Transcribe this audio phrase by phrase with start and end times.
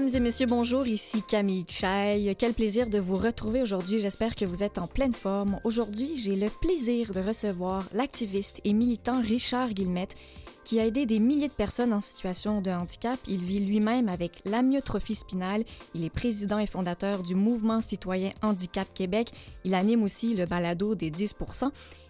[0.00, 2.34] Mesdames et messieurs, bonjour, ici Camille Chai.
[2.38, 3.98] Quel plaisir de vous retrouver aujourd'hui.
[3.98, 5.60] J'espère que vous êtes en pleine forme.
[5.62, 10.16] Aujourd'hui, j'ai le plaisir de recevoir l'activiste et militant Richard Guillemette
[10.64, 13.18] qui a aidé des milliers de personnes en situation de handicap.
[13.28, 15.64] Il vit lui-même avec l'amyotrophie spinale.
[15.94, 19.30] Il est président et fondateur du mouvement citoyen Handicap Québec.
[19.64, 21.34] Il anime aussi le balado des 10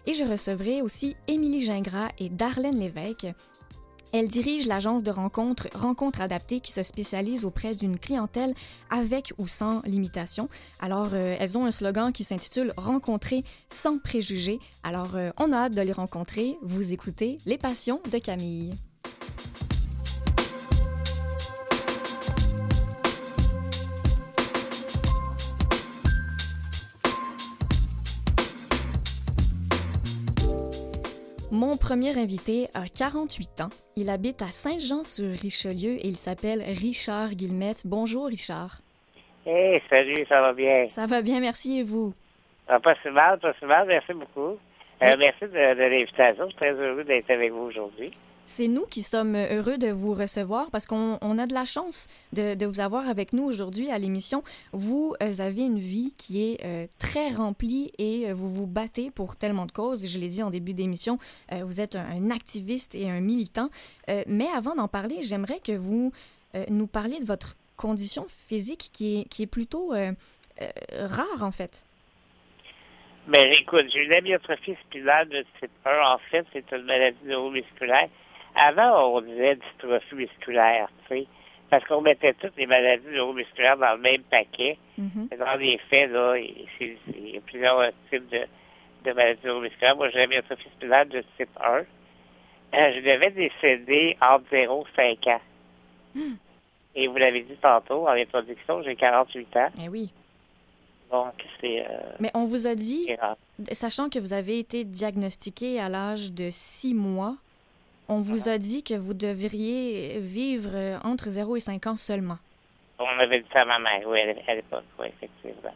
[0.05, 3.27] Et je recevrai aussi Émilie Gingras et Darlène Lévesque.
[4.13, 8.53] Elle dirige l'agence de rencontres Rencontres adaptées qui se spécialise auprès d'une clientèle
[8.89, 10.49] avec ou sans limitation.
[10.79, 14.59] Alors, euh, elles ont un slogan qui s'intitule Rencontrer sans préjugés.
[14.83, 16.57] Alors, euh, on a hâte de les rencontrer.
[16.61, 18.75] Vous écoutez Les Passions de Camille.
[31.51, 33.69] Mon premier invité a 48 ans.
[33.97, 37.81] Il habite à Saint-Jean-sur-Richelieu et il s'appelle Richard Guillemette.
[37.83, 38.79] Bonjour, Richard.
[39.45, 40.87] Hey, salut, ça va bien?
[40.87, 42.13] Ça va bien, merci et vous?
[42.69, 44.57] Ah, pas si mal, pas si mal, merci beaucoup.
[45.03, 48.11] Euh, merci de, de l'invitation, je suis très heureux d'être avec vous aujourd'hui.
[48.53, 52.65] C'est nous qui sommes heureux de vous recevoir parce qu'on a de la chance de,
[52.65, 54.43] vous avoir avec nous aujourd'hui à l'émission.
[54.73, 59.09] Vous euh, avez une vie qui est euh, très remplie et euh, vous vous battez
[59.09, 60.05] pour tellement de causes.
[60.05, 61.17] Je l'ai dit en début d'émission,
[61.49, 63.69] vous êtes un, activiste et un militant.
[64.27, 66.11] mais avant d'en parler, j'aimerais que vous
[66.69, 69.93] nous parliez de votre condition physique qui est, plutôt
[70.91, 71.85] rare en fait.
[73.27, 76.15] Ben, écoute, j'ai une amyotrophie spinale de type 1.
[76.15, 78.09] En fait, c'est une maladie neuromusculaire
[78.61, 81.27] avant, on disait dystrophie musculaire, tu sais,
[81.69, 84.77] parce qu'on mettait toutes les maladies neuromusculaires dans le même paquet.
[84.99, 85.37] Mm-hmm.
[85.37, 88.41] Dans les faits, là, il y a plusieurs types de,
[89.05, 89.95] de maladies neuromusculaires.
[89.95, 90.41] Moi, j'ai une
[90.75, 91.85] spinale de type 1.
[92.73, 95.41] Euh, je devais décéder entre 0 et 5 ans.
[96.15, 96.33] Mm.
[96.93, 99.69] Et vous l'avez dit tantôt, en introduction, j'ai 48 ans.
[99.81, 100.11] Eh oui.
[101.09, 101.85] Donc, c'est...
[101.85, 103.07] Euh, Mais on vous a dit,
[103.71, 107.37] sachant que vous avez été diagnostiqué à l'âge de 6 mois,
[108.11, 112.37] on vous a dit que vous devriez vivre euh, entre 0 et 5 ans seulement.
[112.99, 115.73] On avait dit ça à ma mère, oui, à l'époque, oui, effectivement.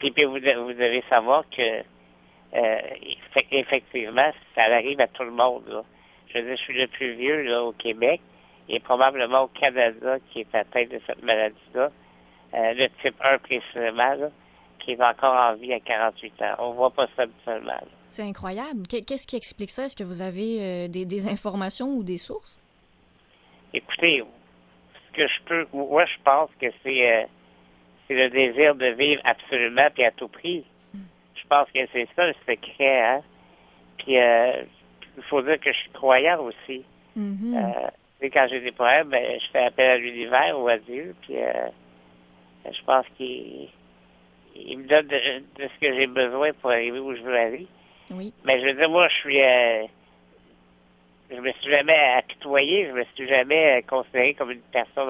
[0.00, 1.82] Puis, puis vous, devez savoir que,
[2.54, 2.80] euh,
[3.52, 5.62] effectivement, ça arrive à tout le monde.
[5.68, 5.84] Là.
[6.28, 8.20] Je veux dire, je suis le plus vieux là, au Québec
[8.68, 11.90] et probablement au Canada qui est atteint de cette maladie-là,
[12.54, 14.30] euh, le type 1 précisément,
[14.80, 16.54] qui est encore en vie à 48 ans.
[16.58, 17.80] On voit pas ça habituellement.
[18.10, 18.86] C'est incroyable.
[18.88, 19.84] Qu'est-ce qui explique ça?
[19.84, 22.60] Est-ce que vous avez euh, des, informations ou des sources?
[23.72, 24.24] Écoutez,
[24.94, 27.24] ce que je peux, moi, je pense que c'est euh,
[28.10, 30.64] le désir de vivre absolument et à tout prix.
[31.34, 33.00] Je pense que c'est ça le secret.
[33.00, 33.22] Hein?
[33.98, 34.62] Puis, euh,
[35.16, 36.82] il faut dire que je suis croyant aussi.
[37.16, 37.90] Mm-hmm.
[38.32, 41.14] quand j'ai des problèmes, ben, je fais appel à l'univers ou à Dieu.
[41.22, 41.36] Puis,
[42.64, 43.68] je pense qu'il
[44.56, 47.68] me donne de, ce que j'ai besoin pour arriver où je veux aller.
[48.10, 48.32] Oui.
[48.44, 49.40] Mais je veux dire, moi, je suis.
[49.40, 49.86] Euh,
[51.30, 55.08] je me suis jamais apitoyé, je me suis jamais euh, considéré comme une personne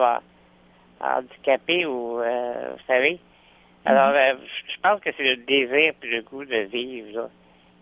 [1.00, 3.18] handicapée ou, euh, vous savez.
[3.86, 4.38] Alors, mhm.
[4.68, 7.30] je pense que c'est le désir et le goût de vivre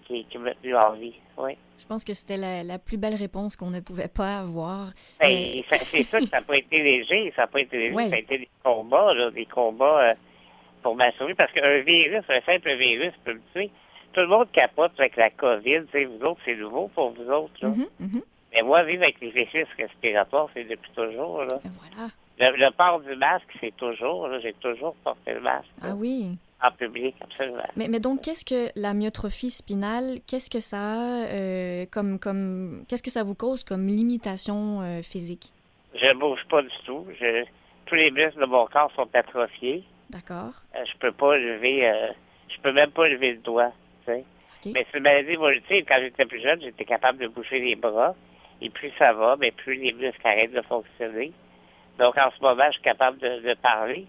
[0.06, 1.16] qui, qui m'a tenu en vie.
[1.36, 1.56] Oui.
[1.80, 4.92] Je pense que c'était la, plus belle réponse qu'on ne pouvait pas avoir.
[5.18, 7.32] Ben, c'est ça que ça n'a pas été léger.
[7.34, 8.08] Ça n'a pas été léger.
[8.08, 10.14] Ça a été des combats, là, des combats
[10.82, 11.34] pour m'assurer.
[11.34, 13.70] Parce qu'un virus, un simple virus peut me tuer
[14.12, 15.80] tout le monde capote avec la COVID.
[15.92, 17.52] Vous autres, c'est nouveau pour vous autres.
[17.60, 17.68] Là.
[17.68, 18.22] Mm-hmm, mm-hmm.
[18.54, 21.44] Mais moi, vivre avec les effets respiratoires, c'est depuis toujours.
[21.44, 21.60] Là.
[21.64, 22.10] Voilà.
[22.40, 24.28] Le, port du masque, c'est toujours.
[24.40, 25.68] J'ai toujours porté le masque.
[25.82, 26.38] Ah oui.
[26.62, 27.62] En public, absolument.
[27.76, 32.84] Mais, mais donc, qu'est-ce que la myotrophie spinale, qu'est-ce que ça a euh, comme, comme
[32.88, 35.52] qu'est-ce que ça vous cause comme limitation euh, physique?
[35.94, 37.06] Je bouge pas du tout.
[37.20, 37.44] Je,
[37.86, 39.84] tous les muscles de mon corps sont atrophiés.
[40.10, 40.52] D'accord.
[40.74, 41.92] Euh, je peux pas lever,
[42.48, 43.72] je peux même pas lever le doigt.
[44.66, 45.84] Mais c'est une maladie évolutive.
[45.86, 48.14] Quand j'étais plus jeune, j'étais capable de bouger les bras.
[48.60, 51.32] Et plus ça va, mais plus les muscles arrêtent de fonctionner.
[51.98, 54.06] Donc, en ce moment, je suis capable de, parler.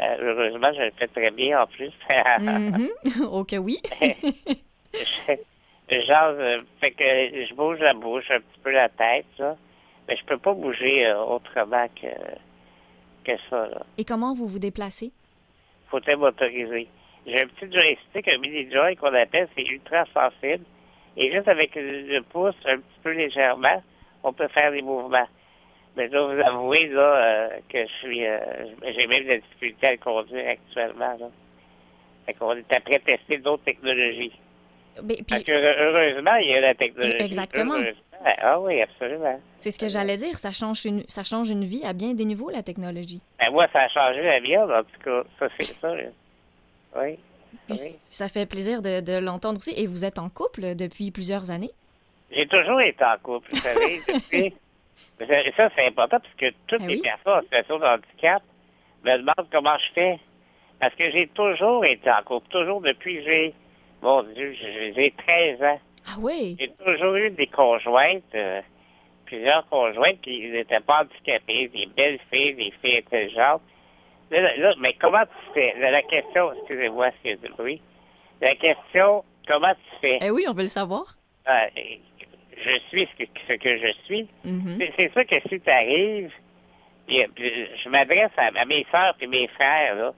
[0.00, 1.92] Euh, heureusement, je le fais très bien en plus.
[2.40, 2.88] mm
[3.30, 3.80] Ok, oui.
[5.90, 9.56] Genre, euh, fait que je bouge la bouche, un petit peu la tête, ça.
[10.08, 12.06] Mais je peux pas bouger euh, autrement que,
[13.24, 13.68] que ça.
[13.98, 15.12] Et comment vous vous déplacez?
[15.88, 16.88] Faut être motorisé.
[17.26, 20.64] J'ai un petit joystick, un mini joy qu'on appelle, c'est ultra sensible.
[21.16, 23.82] Et juste avec le pouce, un petit peu légèrement,
[24.22, 25.28] on peut faire des mouvements.
[25.96, 28.38] Mais je dois vous avouer là, euh, que je suis euh,
[28.82, 31.16] j'ai même de la difficulté à le conduire actuellement.
[31.18, 31.30] Là.
[32.26, 34.32] Fait qu'on est après tester d'autres technologies.
[35.28, 37.16] Parce que heureusement, il y a la technologie.
[37.20, 37.78] Exactement.
[38.42, 39.40] Ah oui, absolument.
[39.56, 40.38] C'est ce que j'allais dire.
[40.38, 43.20] Ça change, une, ça change une vie à bien des niveaux, la technologie.
[43.38, 45.24] Ben, moi, ça a changé la mienne, en tout cas.
[45.38, 45.94] Ça, c'est ça.
[46.96, 47.18] Oui.
[47.68, 47.78] Puis
[48.10, 49.72] ça fait plaisir de, de l'entendre aussi.
[49.76, 51.70] Et vous êtes en couple depuis plusieurs années?
[52.30, 54.54] J'ai toujours été en couple, vous savez, depuis.
[55.56, 57.02] Ça, c'est important parce que toutes Ah les oui?
[57.02, 58.42] personnes en situation de handicap
[59.04, 60.18] me demandent comment je fais.
[60.80, 63.54] Parce que j'ai toujours été en couple, toujours depuis que j'ai,
[64.02, 65.80] mon Dieu, j'ai j'ai 13 ans.
[66.08, 66.56] Ah oui?
[66.58, 68.60] J'ai toujours eu des conjointes, euh,
[69.26, 73.62] plusieurs conjointes qui n'étaient pas handicapées, des belles filles, des filles intelligentes.
[74.34, 75.74] Là, là, là, mais comment tu fais?
[75.78, 77.80] La question, excusez-moi s'il y a du bruit.
[78.40, 80.18] La question, comment tu fais?
[80.22, 81.04] Eh oui, on veut le savoir.
[81.48, 81.52] Euh,
[82.56, 84.28] je suis ce que, ce que je suis.
[84.44, 84.76] Mhm.
[84.80, 86.32] C'est- C'est sûr que si tu arrives,
[87.08, 90.12] je m'adresse à, à mes soeurs et mes frères, là.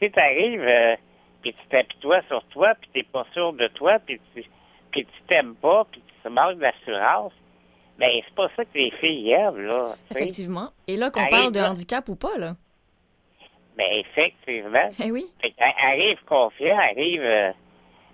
[0.00, 0.96] Si tu arrives,
[1.42, 4.44] puis tu t'apitoies sur toi, puis tu pas sûr de toi, puis tu
[4.90, 7.32] puis tu t'aimes pas, puis tu manques d'assurance,
[7.98, 9.92] ben c'est pas ça que les filles aiment, là.
[10.10, 10.68] Effectivement.
[10.86, 12.56] Et là, qu'on parle de handicap ou pas, là?
[13.76, 14.90] Ben effectivement.
[15.02, 15.26] Eh oui.
[15.40, 17.50] Fait arrive confiant, arrive, euh,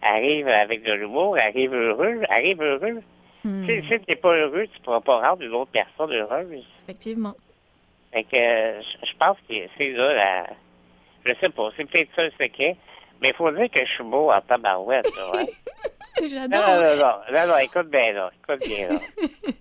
[0.03, 3.03] arrive avec de l'humour, arrive heureux, arrive heureux.
[3.45, 3.67] Hmm.
[3.67, 6.65] Si, si t'es pas heureux, tu pourras pas rendre une autre personne heureuse.
[6.85, 7.35] Effectivement.
[8.13, 10.47] Fait que euh, je pense que c'est là la...
[11.25, 12.77] Je sais pas, c'est peut-être ça le secret.
[13.21, 15.47] Mais il faut dire que je suis beau en tabarouette, ouais.
[16.21, 16.67] Non, non, J'adore.
[16.67, 18.99] non, non, non, non, écoute bien là, écoute bien là.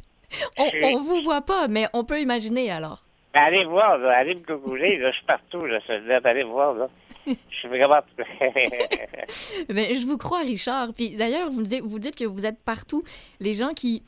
[0.57, 3.03] On, on vous voit pas, mais on peut imaginer alors.
[3.39, 5.79] Allez voir, là, allez me googler, là, je suis partout, là,
[6.23, 6.89] allez voir, là.
[7.27, 7.99] Je suis vraiment...
[9.69, 10.93] Je vous crois, Richard.
[10.95, 13.03] Puis d'ailleurs, vous, dites- vous dites que vous êtes partout.
[13.39, 14.01] Les gens qui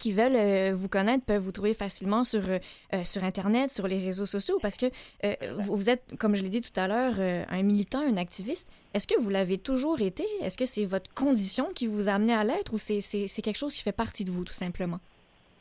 [0.00, 2.58] qui veulent euh, vous connaître peuvent vous trouver facilement sur, euh,
[2.94, 4.86] euh, sur Internet, sur les réseaux sociaux, parce que
[5.24, 8.66] euh, vous, vous êtes, comme je l'ai dit tout à l'heure, un militant, un activiste.
[8.94, 10.24] Est-ce que vous l'avez toujours été?
[10.42, 13.76] Est-ce que c'est votre condition qui vous a amené à l'être ou c'est quelque chose
[13.76, 14.98] qui fait partie de vous, tout simplement?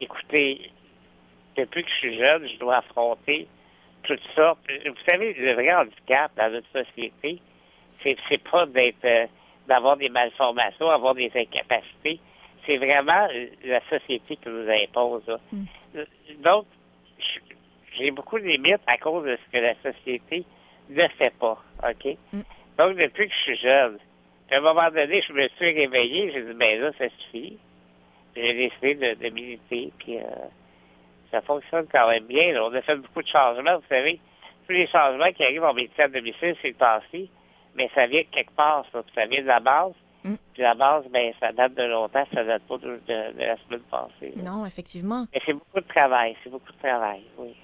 [0.02, 0.72] Écoutez,
[1.60, 3.48] depuis que je suis jeune, je dois affronter
[4.04, 4.60] toutes sortes.
[4.86, 7.40] Vous savez, le vrai handicap dans notre société,
[8.04, 9.28] c'est c'est pas d'être euh,
[9.68, 12.20] d'avoir des malformations, avoir des incapacités.
[12.66, 13.28] C'est vraiment
[13.64, 15.24] la société qui nous impose.
[15.28, 15.40] là.
[15.52, 15.64] Mm.
[15.96, 16.06] Euh,
[16.44, 16.66] Donc,
[17.98, 20.46] j'ai beaucoup de limites à cause de ce que la société
[20.90, 21.58] ne fait pas.
[21.84, 22.18] OK?
[22.34, 22.42] Mm.
[22.78, 23.98] Donc, depuis que je suis jeune,
[24.52, 27.58] à un moment donné, je me suis réveillé, j'ai dit, ben là, ça suffit.
[28.36, 30.22] J'ai décidé de, de militer, puis euh,
[31.32, 32.54] ça fonctionne quand même bien.
[32.54, 32.64] là.
[32.66, 34.20] On a fait beaucoup de changements, vous savez.
[34.68, 37.30] Tous les changements qui arrivent en médecine à domicile ces temps-ci,
[37.76, 39.04] mais ça vient de quelque part, ça.
[39.16, 39.94] Ça vient de la base.
[40.24, 40.36] Mm.
[40.54, 43.56] Puis la base, ben, ça date de longtemps, ça date pas de, de- de la
[43.58, 44.34] semaine passée.
[44.36, 44.44] là.
[44.52, 45.26] Non, effectivement.
[45.34, 47.56] Mais c'est beaucoup de travail, c'est beaucoup de travail, oui.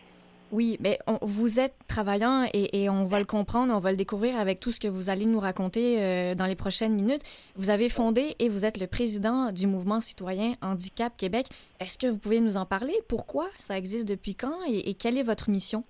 [0.56, 4.40] Oui, mais on- vous êtes travaillant et, on va le comprendre, on va le découvrir
[4.40, 7.24] avec tout ce que vous allez nous raconter euh, dans les prochaines minutes.
[7.57, 11.48] Vous avez fondé et vous êtes le président du mouvement citoyen Handicap Québec.
[11.81, 12.94] Est-ce que vous pouvez nous en parler?
[13.10, 13.50] Pourquoi?
[13.57, 15.84] Ça existe depuis quand et, quelle est votre mission?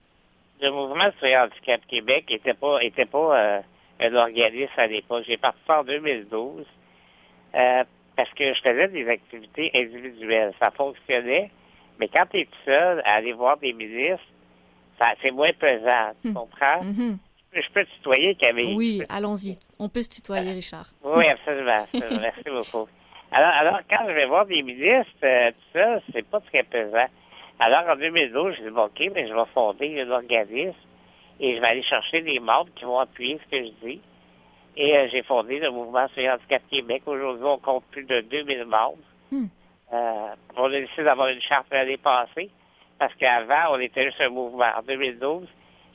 [0.59, 3.59] Le mouvement le handicap Québec était pas était pas euh,
[4.00, 5.25] un organisme à l'époque.
[5.27, 6.65] J'ai parti ça en 2012
[7.53, 7.83] euh,
[8.15, 10.53] parce que je faisais des activités individuelles.
[10.59, 11.51] Ça fonctionnait,
[12.00, 14.25] mais quand tu es tout seul à aller voir des ministres,
[15.00, 16.12] ça c'est moins pesant.
[16.21, 16.33] Tu Hmm.
[16.33, 16.83] comprends?
[16.83, 17.18] Mhm.
[17.54, 18.75] Je peux tutoyer Camille.
[18.75, 19.57] Oui, allons-y.
[19.80, 20.87] On peut se tutoyer, Richard.
[21.04, 21.87] Oui, absolument.
[21.94, 22.87] Merci beaucoup.
[23.31, 27.06] Alors, alors, quand je vais voir des ministres, euh, tout ça, c'est pas très pesant.
[27.59, 30.75] Alors, en 2012, je dis, bon, OK, mais je vais fonder un organisme
[31.40, 34.02] et je vais aller chercher des membres qui vont appuyer ce que je dis.
[34.78, 37.04] Et euh, j'ai fondé le mouvement sur handicap Québec.
[37.06, 38.97] Aujourd'hui, on compte plus de 2000 membres.
[39.31, 39.45] Hmm.
[39.94, 42.49] Euh, on a décidé d'avoir une charte l'année passée
[42.99, 44.69] parce qu'avant, on était juste un mouvement.
[44.78, 45.47] En 2012,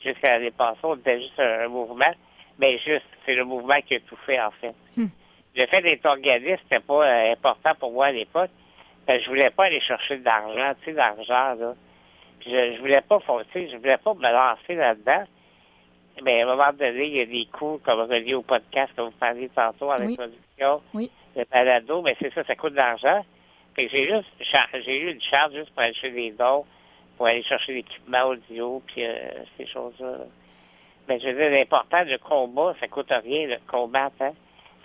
[0.03, 2.13] jusqu'à l'année passée, on était juste un, mouvement.
[2.59, 4.75] Mais juste, c'est le mouvement qui a tout fait, en fait.
[4.95, 5.07] Hmm.
[5.55, 8.51] Le fait d'être organisme, c'était pas euh, important pour moi à l'époque.
[9.05, 11.73] Parce que je voulais pas aller chercher de l'argent, tu sais, d'argent, là.
[12.39, 15.25] Puis je, je voulais pas, tu sais, je voulais pas me lancer là-dedans.
[16.23, 19.07] Mais à un moment donné, il y a des coûts comme reliés au podcast, comme
[19.07, 20.05] vous parliez tantôt, à la
[20.93, 21.09] Oui.
[21.35, 23.25] le balado, mais c'est ça, ça coûte de l'argent.
[23.75, 24.27] Fait que j'ai juste,
[24.85, 26.65] j'ai eu une charge juste pour aller chercher des dons,
[27.21, 29.13] pour aller chercher l'équipement audio, puis euh,
[29.55, 30.11] ces choses-là.
[30.13, 30.25] là.
[31.07, 34.31] Mais je veux dire, l'important, le combat, ça coûte rien, le combattre, hein.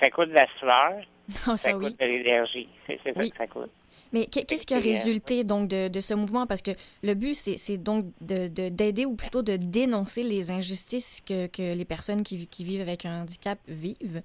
[0.03, 0.93] Ça coûte de la sueur,
[1.31, 1.97] Oh, ça, ça coûte oui.
[1.99, 2.69] de l'énergie.
[2.87, 3.31] C'est ça Oui.
[3.31, 3.71] que ça coûte.
[4.13, 6.47] Mais qu'est- qu'est-ce qui a euh, résulté donc de, de ce mouvement?
[6.47, 11.23] Parce que le but, c'est donc de- de- d'aider ou plutôt de dénoncer les injustices
[11.27, 14.21] que, que les personnes qui, qui vivent avec un handicap vivent?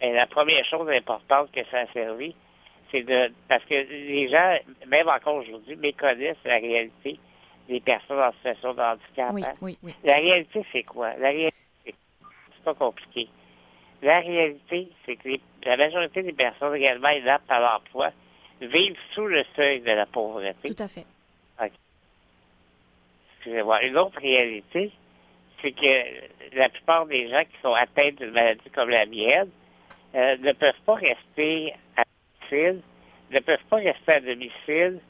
[0.00, 2.34] Et la première chose importante que ça a servi,
[2.90, 7.20] c'est de parce que les gens, même encore aujourd'hui, méconnaissent la réalité
[7.72, 9.30] des personnes en situation de handicap.
[9.32, 9.54] Oui, hein.
[9.62, 9.94] oui, oui.
[10.04, 11.14] La réalité, c'est quoi?
[11.16, 13.28] La réalité, c'est pas compliqué.
[14.02, 18.10] La réalité, c'est que les- la majorité des personnes réellement inaptes à l'emploi
[18.60, 20.74] vivent sous le seuil de la pauvreté.
[20.74, 21.06] Tout à fait.
[23.38, 23.82] Excusez-moi.
[23.82, 24.92] Une autre réalité,
[25.60, 29.50] c'est que la plupart des gens qui sont atteints d'une maladie comme la mienne
[30.14, 32.04] euh, ne peuvent pas rester à
[32.50, 32.82] domicile,
[33.32, 35.00] ne peuvent pas rester à domicile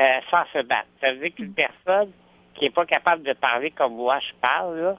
[0.00, 0.88] euh, sans se battre.
[1.00, 2.10] Ça veut dire qu'une personne
[2.54, 4.96] qui n'est pas capable de parler comme moi je parle,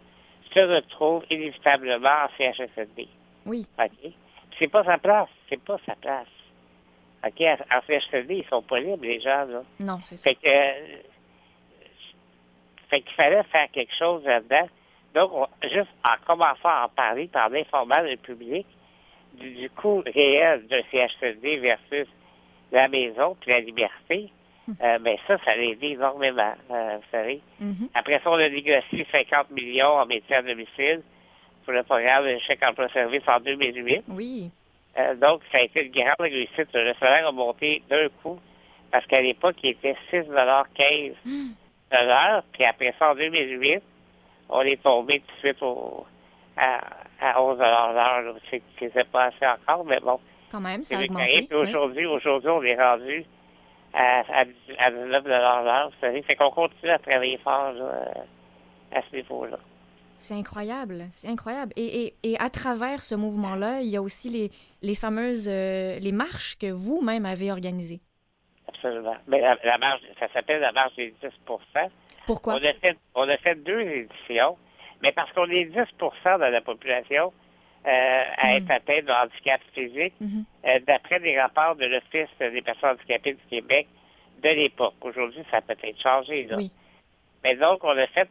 [0.53, 3.07] se retrouve inévitablement en CHSLD.
[3.45, 3.65] Oui.
[3.79, 4.11] OK?
[4.59, 5.29] C'est pas sa place.
[5.49, 6.27] C'est pas sa place.
[7.25, 7.41] OK?
[7.41, 9.63] En CHSLD, ils sont pas libres, les gens, là.
[9.79, 10.29] Non, c'est ça.
[10.29, 10.97] Fait que, euh,
[12.89, 14.67] fait qu'il fallait faire quelque chose là-dedans.
[15.15, 15.31] Donc,
[15.63, 18.65] juste en commençant à en parler, en informant le public
[19.33, 22.07] du, coût réel d'un CHSLD versus
[22.71, 24.31] la maison puis la liberté.
[24.81, 27.41] Euh, ben ça, ça l'a aidé énormément, euh, vous savez.
[27.61, 27.89] Mm-hmm.
[27.93, 31.01] Après ça, on a négocié 50 millions en métier à domicile
[31.63, 34.03] pour le programme de chèque emploi service en 2008.
[34.09, 34.51] Oui.
[34.97, 36.67] Euh, donc, ça a été une grande réussite.
[36.73, 38.39] Le salaire a monté d'un coup
[38.91, 41.49] parce qu'à l'époque, il était 6,15 mm.
[41.91, 42.43] de l'heure.
[42.51, 43.81] Puis après ça, en 2008,
[44.49, 46.05] on est tombé tout de suite au,
[46.57, 46.81] à,
[47.21, 48.35] à 11 l'heure.
[48.49, 50.19] C'est pas assez encore, mais bon.
[50.51, 51.47] Quand même, ça a augmenté.
[51.53, 53.25] Aujourd'hui, on est rendu
[53.93, 54.45] à, à,
[54.79, 55.91] à 19 l'heure.
[56.01, 57.73] C'est qu'on continue à travailler fort
[58.91, 59.57] à ce niveau-là.
[60.17, 61.73] C'est incroyable, c'est incroyable.
[61.75, 64.51] Et, et, et, à travers ce mouvement-là, il y a aussi les,
[64.83, 68.01] les fameuses euh, les marches que vous-même avez organisées.
[68.67, 69.15] Absolument.
[69.27, 71.89] Mais la, marche, ça s'appelle la marche des 10%
[72.27, 72.53] Pourquoi?
[72.53, 74.57] On a fait, on a fait deux éditions,
[75.01, 77.33] mais parce qu'on est 10% de la population
[77.87, 78.55] euh, à hmm.
[78.57, 80.41] être atteinte de handicap physique, hmm.
[80.65, 83.87] euh, d'après les rapports de l'Office des personnes handicapées du Québec
[84.43, 84.95] de l'époque.
[85.01, 86.45] Aujourd'hui, ça a peut-être changé.
[86.45, 86.57] Là.
[86.57, 86.71] Oui.
[87.43, 88.29] Mais donc, on a fait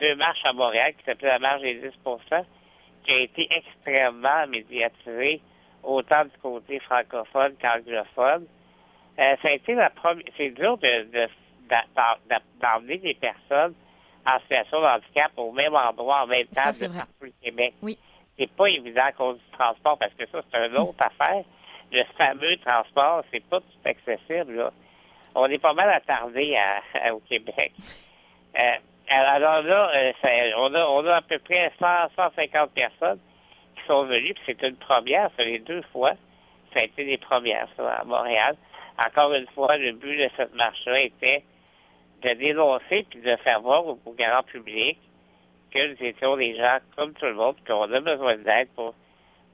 [0.00, 2.44] deux marches à Montréal qui s'appelait la marche des 10%
[3.04, 5.40] qui a été extrêmement médiatisée,
[5.82, 8.46] autant du côté francophone qu'anglophone.
[9.18, 10.24] Euh, ça a été la première.
[10.36, 11.06] C'est dur de,
[12.60, 13.74] d'emmener des personnes
[14.26, 16.86] en situation de handicap au même endroit en même temps ça,
[17.20, 17.74] le Québec.
[17.80, 17.96] Oui.
[18.38, 21.42] C'est pas évident à cause du transport parce que ça, c'est une autre affaire.
[21.92, 24.56] Le fameux transport, c'est pas tout accessible.
[24.56, 24.72] Là.
[25.34, 26.58] On est pas mal attardé
[27.12, 27.72] au Québec.
[28.58, 28.76] Euh,
[29.08, 30.12] alors là, euh,
[30.56, 33.18] on, a, à peu près 100, 150 personnes
[33.76, 36.12] qui sont venues, c'est une première, c'est les deux fois.
[36.72, 38.56] Ça a été des premières, ça, à Montréal.
[38.98, 41.44] Encore une fois, le but de cette marche-là était
[42.22, 44.98] de dénoncer puis de faire voir au, grand public
[45.78, 48.94] nous étions des gens comme tout le monde, qu'on a besoin d'aide pour,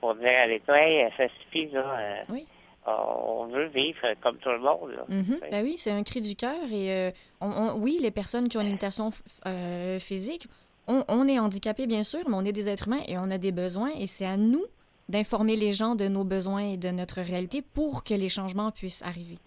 [0.00, 1.98] pour dire à l'État, hey, ça suffit, là.
[1.98, 2.46] Euh, oui
[2.86, 5.04] on veut vivre comme tout le monde.
[5.08, 5.38] Mhm.
[5.50, 6.64] ben oui, c'est un cri du cœur.
[6.70, 7.10] Et euh,
[7.40, 9.10] on, oui, les personnes qui ont une limitation
[9.46, 10.48] euh, physique,
[10.88, 13.52] on, est handicapé, bien sûr, mais on est des êtres humains et on a des
[13.52, 13.90] besoins.
[13.98, 14.64] Et c'est à nous
[15.08, 19.02] d'informer les gens de nos besoins et de notre réalité pour que les changements puissent
[19.02, 19.38] arriver.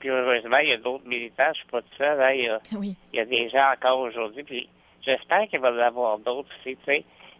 [0.00, 2.20] Puis heureusement, il y a d'autres militants, je ne suis pas tout seul.
[2.20, 2.32] Hein.
[2.32, 2.96] il, y a, oui.
[3.12, 4.42] il y a des gens encore aujourd'hui.
[4.42, 4.68] Puis
[5.04, 6.76] j'espère qu'il va y en avoir d'autres aussi.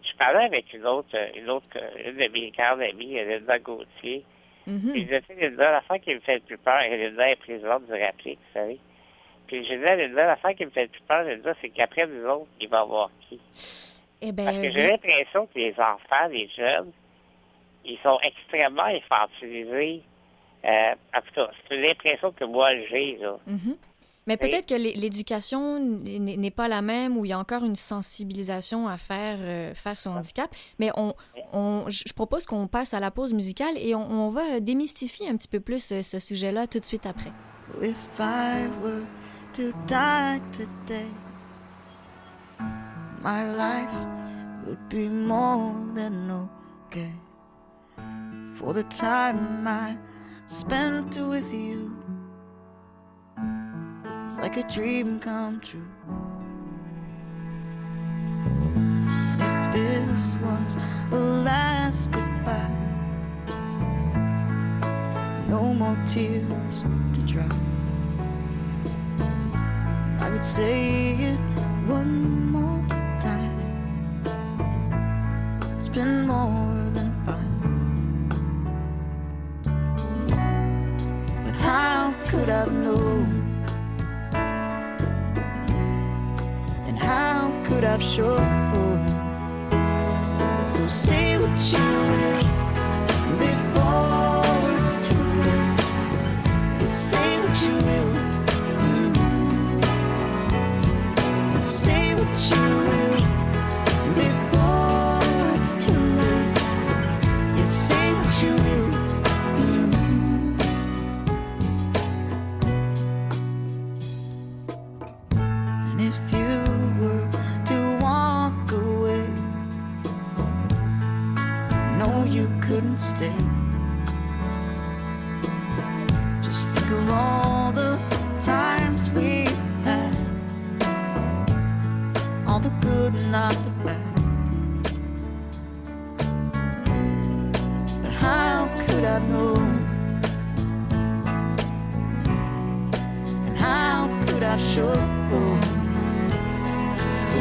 [0.02, 1.68] Je parlais avec une autre, une autre,
[2.04, 4.24] une de mes grandes amies, Linda Gauthier,
[4.68, 4.92] Mm-hmm.
[4.92, 7.86] Puis je sais, Linda, l'affaire qui me fait le plus peur, et Linda est présidente
[7.86, 8.78] du RAPLIC, vous savez.
[9.46, 12.24] Puis je disais, Linda, l'affaire qui me fait le plus peur, Linda, c'est qu'après nous
[12.26, 13.40] autres, il va y avoir qui?
[14.20, 16.92] Eh ben, Parce que j'ai l'impression que les enfants, les jeunes,
[17.84, 20.02] ils sont extrêmement infantilisés.
[20.64, 23.36] Euh, en tout cas, c'est une impression que moi j'ai, là.
[23.48, 23.76] Mm-hmm.
[24.26, 28.86] Mais peut-être que l'éducation n'est pas la même, ou il y a encore une sensibilisation
[28.86, 30.54] à faire euh, face au handicap.
[30.78, 31.12] Mais on,
[31.52, 35.36] on je propose qu'on passe à la pause musicale et on, on, va démystifier un
[35.36, 37.32] petit peu plus ce, ce sujet-là tout de suite après.
[37.80, 39.02] If I were
[39.54, 41.08] to die today,
[43.22, 43.94] my life
[44.66, 46.48] would be more than
[46.86, 47.10] okay.
[48.54, 49.96] For the time I
[50.46, 52.01] spent with you.
[54.26, 55.86] It's like a dream come true.
[59.38, 60.76] If this was
[61.10, 62.70] the last goodbye,
[65.48, 67.48] no more tears to dry.
[70.20, 71.40] I would say it
[71.86, 72.86] one more
[73.20, 74.24] time.
[75.76, 78.28] It's been more than fine.
[81.44, 82.72] But how could I've
[87.12, 87.64] known?
[87.64, 88.38] could have shown.
[90.66, 92.42] So say what you will
[93.38, 96.88] before it's too late.
[96.88, 98.12] Say what you will.
[98.94, 99.40] Mm-hmm.
[101.66, 103.11] Say what you will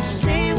[0.04, 0.51] sing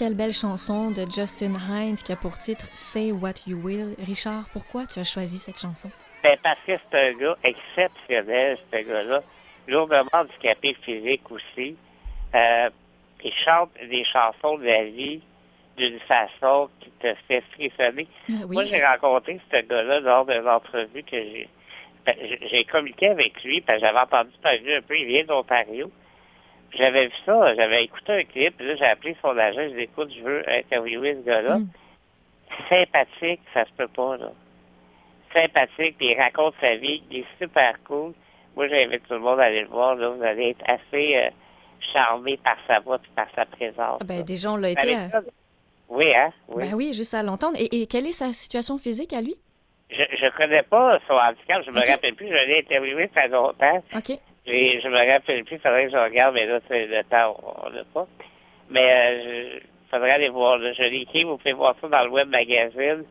[0.00, 3.94] Quelle belle chanson de Justin Hines qui a pour titre Say What You Will.
[3.98, 5.90] Richard, pourquoi tu as choisi cette chanson?
[6.22, 9.22] Ben parce que c'est un gars exceptionnel, ce gars-là.
[9.68, 11.76] Lourdement handicapé physique aussi.
[12.34, 12.70] Euh,
[13.22, 15.20] il chante des chansons de la vie
[15.76, 18.08] d'une façon qui te fait frissonner.
[18.30, 21.46] Ah Moi, j'ai rencontré ce gars-là lors d'une entrevue que j'ai
[22.06, 22.16] ben,
[22.50, 25.92] j'ai communiqué avec lui, parce que j'avais entendu parler un peu, il vient d'Ontario.
[26.76, 29.80] J'avais vu ça, j'avais écouté un clip, puis là, j'ai appelé son agent, je dit,
[29.82, 31.58] écoute, je veux interviewer ce gars-là.
[31.58, 31.68] Hmm.
[32.68, 34.32] Sympathique, ça se peut pas, là.
[35.34, 38.12] Sympathique, puis il raconte sa vie, il est super cool.
[38.56, 40.10] Moi, j'invite tout le monde à aller le voir, là.
[40.10, 41.30] Vous allez être assez euh,
[41.92, 43.98] charmé par sa voix et par sa présence.
[44.00, 44.94] Ah ben, déjà, on l'a été.
[44.94, 45.20] Euh,
[45.88, 46.30] oui, hein?
[46.48, 46.68] Oui.
[46.68, 47.56] Ben oui, juste à l'entendre.
[47.58, 49.34] Et, quelle est sa situation physique à lui?
[49.90, 53.82] Je ne connais pas son handicap, je me rappelle plus, je l'ai interviewé ça longtemps.
[53.96, 54.18] OK.
[54.50, 57.70] Je me rappelle plus, il faudrait que je regarde, mais là, c'est le temps, on
[57.70, 58.06] n'a pas.
[58.70, 59.60] Mais il euh,
[59.90, 60.58] faudrait aller voir.
[60.58, 63.04] Je l'ai écrit, vous pouvez voir ça dans le web magazine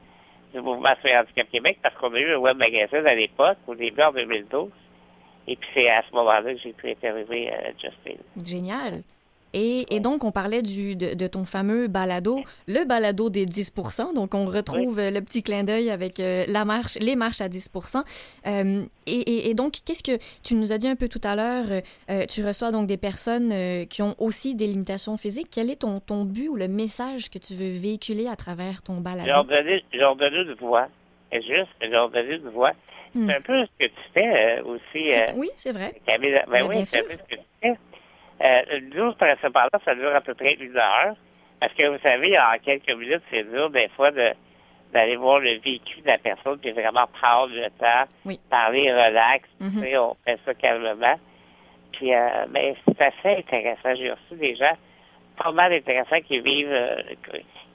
[0.54, 3.75] du Mouvement sur Handicap Québec, parce qu'on a eu un web magazine à l'époque, au
[3.75, 4.69] début en 2012.
[5.47, 8.21] Et puis c'est à ce moment-là que j'ai pu interviewer euh, Justin.
[8.43, 9.04] Génial.
[9.53, 13.73] Et, donc, on parlait du, de, ton fameux balado, le balado des 10
[14.13, 17.69] Donc, on retrouve le petit clin d'œil avec euh, la marche, les marches à 10
[18.47, 21.81] euh, et, donc, qu'est-ce que tu nous as dit un peu tout à l'heure?
[22.09, 23.53] Euh, tu reçois donc des personnes
[23.88, 25.47] qui ont aussi des limitations physiques.
[25.51, 28.97] Quel est ton, ton but ou le message que tu veux véhiculer à travers ton
[29.01, 29.47] balado?
[29.47, 30.88] Donner, leur donner une voix.
[31.31, 32.73] Juste leur donner une voix.
[33.13, 33.29] C'est hmm.
[33.31, 35.12] un peu ce que tu fais aussi.
[35.35, 35.95] oui, c'est vrai.
[36.05, 37.75] Camille, ben, oui, c'est un peu ce que tu fais.
[38.41, 39.36] Euh, le 12 là
[39.86, 41.15] ça dure à peu près une heure.
[41.60, 44.34] Parce que vous savez, en quelques minutes, c'est dur des fois de
[44.93, 49.84] d'aller voir le vécu de la personne, puis vraiment prendre le temps, parler relax, mm
[49.99, 51.19] on fait ça calmement.
[51.91, 53.93] Puis, euh, ben, c'est assez intéressant.
[53.95, 54.75] J'ai reçu des gens
[55.38, 56.95] pas mal intéressants qui vivent, euh,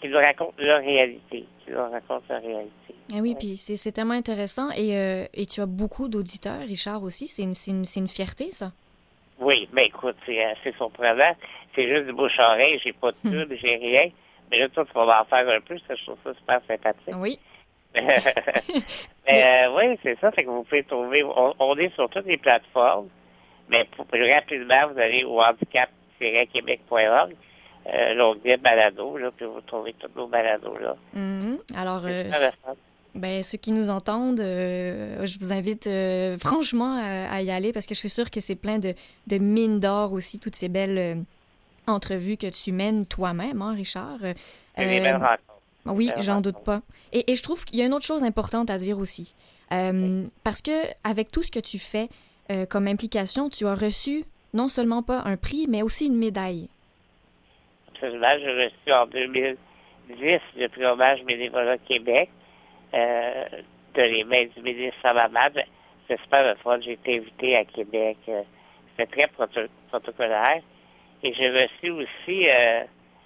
[0.00, 2.94] qui nous racontent leur réalité, qui nous racontent leur réalité.
[3.14, 4.70] Eh oui, puis c'est tellement intéressant.
[4.72, 7.26] Et, euh, et tu as beaucoup d'auditeurs, Richard, aussi.
[7.26, 8.72] C'est une, une, une fierté, ça.
[9.38, 11.34] Oui, mais écoute, c'est assez surprenant.
[11.74, 13.30] C'est juste du bouche-oreille, j'ai pas de hmm.
[13.30, 14.10] pub, j'ai rien.
[14.50, 17.14] Mais là, toi, tu vas en faire un peu, ça, je trouve ça super sympathique.
[17.16, 17.38] Oui.
[17.94, 22.38] mais euh, oui, c'est ça, c'est que vous pouvez trouver, on, est sur toutes les
[22.38, 23.08] plateformes,
[23.68, 27.36] mais pour, plus rapidement, vous allez au handicap-québec.org,
[27.86, 30.96] euh, l'onglet balado, là, puis vous trouvez tous nos balados là.
[31.16, 31.58] Mm-hmm.
[31.76, 32.24] Alors, euh,
[33.14, 37.86] ben, ceux qui nous entendent, euh, je vous invite euh, franchement à, y aller parce
[37.86, 38.94] que je suis sûre que c'est plein de,
[39.38, 41.14] mines d'or aussi, toutes ces belles, euh,
[41.86, 44.18] entrevues que tu mènes toi-même, hein, Richard.
[44.76, 45.42] Belles rencontres.
[45.86, 46.80] Oui, j'en doute pas.
[47.12, 49.34] Et, et je trouve qu'il y a une autre chose importante à dire aussi.
[49.68, 50.72] Parce que
[51.04, 52.08] avec tout ce que tu fais
[52.70, 54.24] comme implication, tu as reçu
[54.54, 56.68] non seulement pas un prix, mais aussi une médaille.
[57.92, 58.28] Absolument.
[58.38, 62.30] J'ai reçu en 2010 le prix hommage Bénévolat Québec
[62.94, 63.44] euh,
[63.94, 65.64] de les mains du ministre Samamad.
[66.08, 66.78] C'est super le fun.
[66.80, 68.18] J'ai été invité à Québec.
[68.28, 68.42] Euh,
[68.96, 69.46] C'était très
[69.88, 70.60] protocolaire.
[71.22, 72.84] Et j'ai reçu aussi, euh,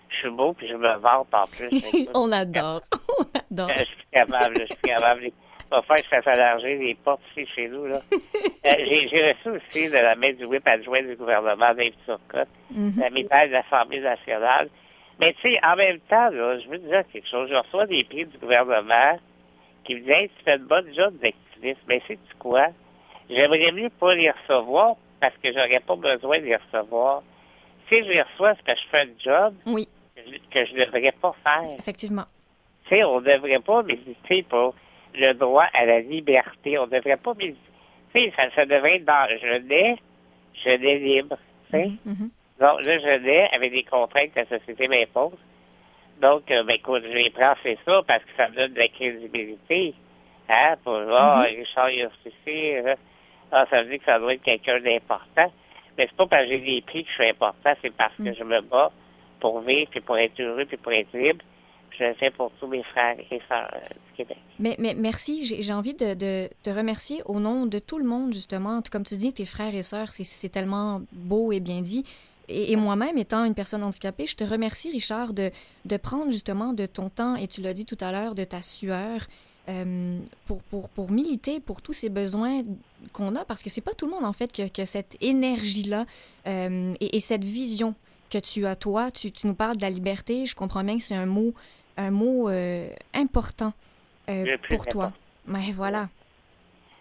[0.08, 1.70] je suis beau puis je me vante en plus.
[2.14, 2.82] On adore.
[3.18, 3.70] On adore.
[3.76, 5.30] Je suis capable, je suis capable
[5.70, 7.86] va faire que ça s'allarger les portes ici chez nous.
[7.86, 8.00] Là.
[8.66, 13.00] Euh, j'ai reçu aussi de la main du whip adjoint du gouvernement, Dave Turcotte, mm-hmm.
[13.00, 14.68] la médaille de l'Assemblée nationale.
[15.20, 17.48] Mais tu sais, en même temps, là, je veux dire quelque chose.
[17.48, 19.18] Je reçois des prix du gouvernement
[19.88, 21.80] qui me disent tu fais une bonne job d'activiste.
[21.88, 22.68] Mais c'est tu quoi?
[23.30, 27.22] J'aimerais mieux pas les recevoir parce que j'aurais pas besoin de les recevoir.
[27.88, 29.88] Si je les reçois, c'est parce que je fais un job oui.
[30.50, 31.76] que je ne devrais pas faire.
[31.78, 32.26] Effectivement.
[32.84, 34.74] Tu sais, on ne devrait pas méditer pour
[35.14, 36.78] le droit à la liberté.
[36.78, 37.34] On ne devrait pas...
[37.34, 37.56] Tu
[38.12, 39.96] sais, ça, ça, devrait être dans je nais,
[40.52, 41.38] je nais libre.
[41.70, 41.86] Tu sais?
[42.04, 42.30] Mm -hmm.
[42.60, 45.38] Donc, là, je nais avec des contraintes que la société m'impose.
[46.20, 48.78] Donc, euh, ben, écoute, je vais prendre, c'est ça, parce que ça me donne de
[48.78, 49.94] la crédibilité.
[50.48, 51.58] Hein, pour, ah, mm -hmm.
[51.58, 52.96] Richard, a hein.
[53.52, 55.52] ah, ça veut dire que ça doit être quelqu'un d'important.
[55.96, 58.32] Mais c'est pas parce que j'ai des prix que je suis important, c'est parce que
[58.32, 58.92] je me bats
[59.40, 61.44] pour vivre, puis pour être heureux, puis pour être libre
[61.98, 64.38] je le fais pour tous mes frères et sœurs euh, du Québec.
[64.58, 65.44] Mais, mais merci.
[65.60, 68.80] J'ai envie de, de, te remercier au nom de tout le monde, justement.
[68.90, 72.04] Comme tu dis, tes frères et sœurs, c'est tellement beau et bien dit.
[72.48, 75.50] Et, moi-même, étant une personne handicapée, je te remercie, Richard, de,
[75.84, 78.62] de prendre justement de ton temps, et tu l'as dit tout à l'heure, de ta
[78.62, 79.26] sueur,
[79.68, 82.62] euh, pour, pour, pour, militer pour tous ces besoins
[83.12, 86.06] qu'on a, parce que c'est pas tout le monde, en fait, que, que cette énergie-là
[86.46, 87.94] euh, et, et, cette vision
[88.30, 89.10] que tu as, toi.
[89.10, 90.46] Tu, tu, nous parles de la liberté.
[90.46, 91.52] Je comprends bien que c'est un mot
[91.98, 93.72] un mot euh, important
[94.68, 95.12] pour toi.
[95.46, 96.08] Mais voilà.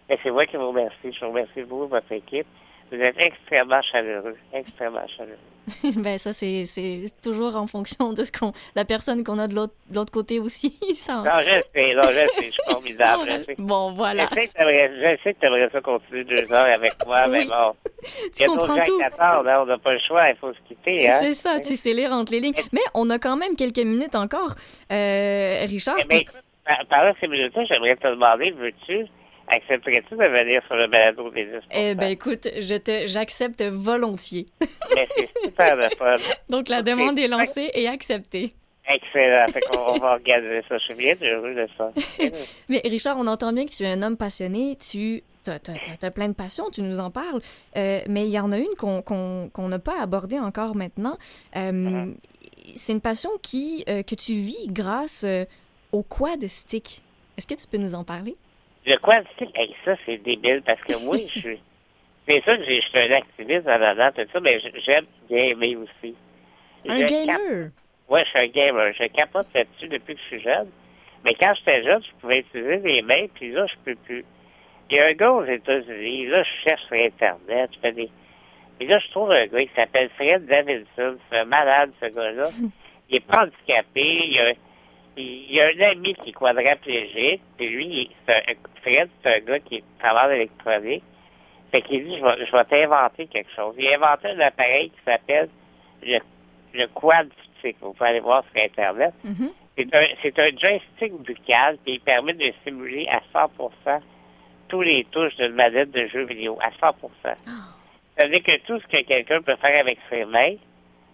[0.10, 1.14] c'est moi qui vous remercie.
[1.14, 2.48] Je vous remercie, vous, votre équipe.
[2.92, 5.38] Vous êtes extrêmement chaleureux, extrêmement chaleureux.
[5.98, 6.64] ben ça, c'est,
[7.22, 10.40] toujours en fonction de ce qu'on, la personne qu'on a de l'autre, de l'autre côté
[10.40, 10.78] aussi.
[10.96, 11.16] Ça...
[11.16, 13.46] Non, je sais, non, je sais, je suis formidable.
[13.58, 14.30] Bon, voilà.
[14.34, 17.76] Je sais que tu aimerais ça continuer deux heures avec moi, mais bon.
[18.36, 19.00] tu comprends tout.
[19.20, 21.10] Hein, on n'a pas le choix, il faut se quitter.
[21.10, 21.18] Hein?
[21.20, 22.54] C'est ça, tu sais lire entre les lignes.
[22.72, 24.56] Mais on a quand même quelques minutes encore.
[24.92, 25.98] Euh, Richard.
[26.10, 26.36] Mais, écoute,
[26.90, 29.06] par, là, ces minutes-là, j'aimerais te demander, veux-tu
[29.50, 34.48] Accepterais-tu de venir sur le balado des Eh bien, écoute, je te, j'accepte volontiers.
[34.96, 36.16] Mais c'est super de fun.
[36.50, 38.54] Donc, la demande est lancée et acceptée.
[38.90, 39.48] Excellent.
[39.48, 40.78] Fait qu'on va organiser ça.
[40.78, 41.92] Je suis bien heureux de ça.
[42.70, 44.78] Mais Richard, on entend bien que tu es un homme passionné.
[44.78, 47.42] Tu as, plein de passions, tu nous en parles.
[47.78, 51.18] Euh, mais il y en a une qu'on n'a pas abordée encore maintenant.
[51.56, 52.16] Euh, uh-huh.
[52.76, 55.26] C'est une passion qui, euh, que tu vis grâce
[55.94, 57.02] au quad stick.
[57.38, 58.36] Est-ce que tu peux nous en parler?
[58.88, 61.60] Le quantique, hey, ça, c'est débile parce que moi, je suis.
[62.26, 66.16] C'est ça que je suis un activiste en dedans, tout ça, mais j'aime gamer aussi.
[66.88, 67.70] Un gamer?
[68.10, 68.94] Oui, je suis un gamer.
[68.94, 70.70] Je capote là-dessus depuis que je suis jeune.
[71.26, 74.24] Mais quand j'étais jeune, je pouvais utiliser les mains, puis là, je peux plus.
[74.90, 78.10] Il y a un gars aux États-Unis, là, je cherche sur Internet, je fais des.
[78.80, 81.18] Et là, je trouve un gars qui s'appelle Fred Davidson.
[81.30, 82.50] C'est un malade, ce gars-là.
[83.10, 84.54] Il est pas handicapé, il a
[85.18, 89.60] il y a un ami qui est quadraplégique, puis lui, c'est Fred, c'est un gars
[89.60, 91.04] qui travaille l'électronique.
[91.72, 93.76] Fait qu'il dit, je vais, je vais t'inventer quelque chose.
[93.78, 95.50] Il a inventé un appareil qui s'appelle
[96.04, 96.20] le,
[96.74, 97.76] le quad stick.
[97.82, 99.14] Vous pouvez aller voir sur Internet.
[99.26, 99.52] Mm-hmm.
[100.22, 104.00] C'est un, un joystick buccal, qui permet de simuler à 100%
[104.70, 106.94] tous les touches d'une manette de jeu vidéo, à 100%.
[107.14, 107.52] Oh.
[108.18, 110.56] Ça veut dire que tout ce que quelqu'un peut faire avec ses mains,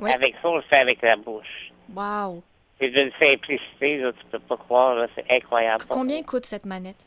[0.01, 1.71] avec ça, on le fait avec la bouche.
[1.93, 2.43] Wow!
[2.83, 5.85] C'est d'une simplicité, là, tu peux pas croire, c'est incroyable.
[5.87, 6.97] Combien coûte cette manette?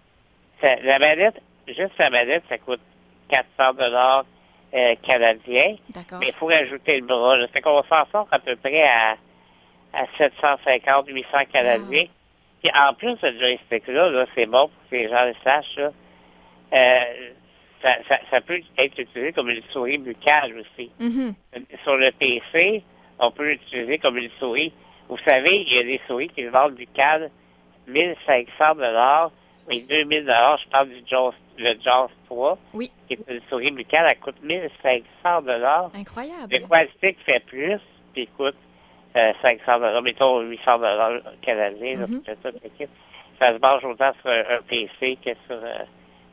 [0.63, 2.81] la manette, juste la manette, ça coûte
[3.29, 4.25] 400 dollars
[4.73, 5.77] euh, canadiens.
[5.91, 6.19] D'accord.
[6.19, 7.39] Mais il faut rajouter le bras.
[7.43, 9.17] Ça fait qu'on s'en sort à peu près à,
[9.93, 12.07] à 750, 800 canadiens.
[12.63, 15.77] Puis en plus, ce joystick-là, -là, c'est bon pour que les gens le sachent.
[15.77, 15.93] Là.
[16.73, 17.31] Euh,
[17.83, 20.91] ça, ça, ça, peut être utilisé comme une souris buccale aussi.
[20.99, 21.35] Mm-hmm.
[21.85, 22.83] Sur le PC,
[23.19, 24.73] on peut l'utiliser comme une souris
[25.09, 27.31] vous savez, il y a des souris qui vendent du CAD
[27.87, 29.31] 1500 dollars,
[29.69, 30.59] mais 2000 dollars.
[30.65, 32.59] Je parle du Jaws, le Jaws 3.
[32.75, 32.91] Oui.
[33.07, 35.91] Qui est une souris buccale, elle coûte 1500 dollars.
[35.95, 36.49] Incroyable.
[36.51, 37.81] Le Quastic fait plus,
[38.13, 38.57] puis coûte
[39.17, 42.89] euh, 500 dollars, mettons 800 dollars canadiens, mm -hmm.
[43.39, 45.85] ça, se base autant sur un, PC que sur euh,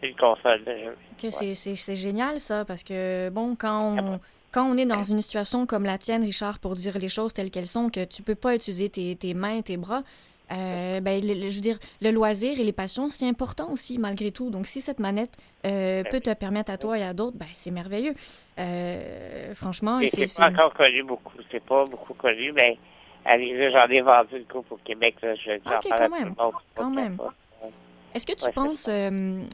[0.02, 0.98] une console de jeu.
[1.22, 4.20] Que c'est génial, ça, parce que, bon, quand on
[4.54, 7.52] quand on est dans une situation comme la tienne, Richard, pour dire les choses telles
[7.52, 10.04] qu'elles sont, que tu peux pas utiliser tes, tes mains, tes bras,
[10.52, 14.52] euh, ben, je veux dire, le loisir et les passions, c'est important aussi, malgré tout.
[14.52, 15.36] Donc, si cette manette
[15.66, 18.14] euh, peut te permettre à toi et à d'autres, ben, c'est merveilleux.
[18.60, 20.28] Euh, franchement, c'est...
[20.28, 21.34] C'est pas encore connu beaucoup.
[21.52, 22.78] C'est pas beaucoup connu, mais
[23.26, 25.16] allez, j'en ai vendu une coupe au Québec.
[25.24, 26.36] Là, je vais dire quand même.
[26.76, 27.18] quand même.
[28.14, 28.88] Est-ce que tu penses,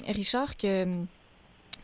[0.07, 0.85] Richard, que...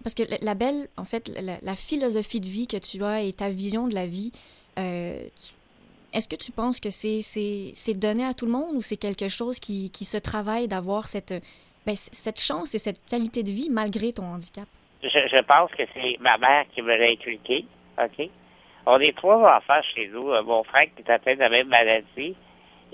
[0.06, 3.50] Parce que la belle, en fait, la, philosophie de vie que tu as et ta
[3.50, 4.32] vision de la vie,
[4.78, 4.84] tu
[6.16, 9.60] est-ce que tu penses que c'est donné à tout le monde ou c'est quelque chose
[9.60, 11.34] qui, qui se travaille d'avoir cette,
[11.86, 14.66] ben, cette chance et cette qualité de vie malgré ton handicap?
[15.04, 17.66] Je, je pense que c'est ma mère qui me l'a inculqué.
[18.02, 18.30] OK?
[18.86, 20.32] On est trois enfants chez nous.
[20.32, 22.36] Euh, mon frère qui est atteint de la même maladie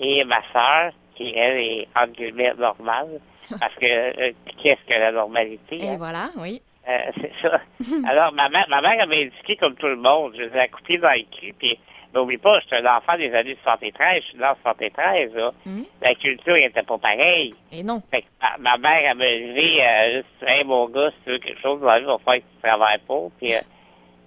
[0.00, 3.20] et ma soeur qui, elle, est entre guillemets normale.
[3.60, 5.76] Parce que euh, qu'est-ce que la normalité?
[5.76, 5.96] Et hein?
[5.96, 6.60] voilà, oui.
[6.88, 7.60] Euh, c'est ça.
[8.08, 10.32] Alors, ma mère, ma mère m'a indiqué comme tout le monde.
[10.36, 11.78] Je les ai dans le cul, puis
[12.14, 15.52] N'oublie pas, je suis un enfant des années 73, je suis dans 73, là.
[15.64, 15.82] Mm.
[16.02, 17.54] La culture n'était pas pareille.
[17.72, 18.02] Et non.
[18.10, 18.26] Fait que
[18.58, 21.86] ma, mère, elle m'a dit, euh, hey, mon gars, si tu veux quelque chose dans
[21.86, 23.22] la vie, il va falloir que tu travailles pas.
[23.38, 23.60] Puis, euh,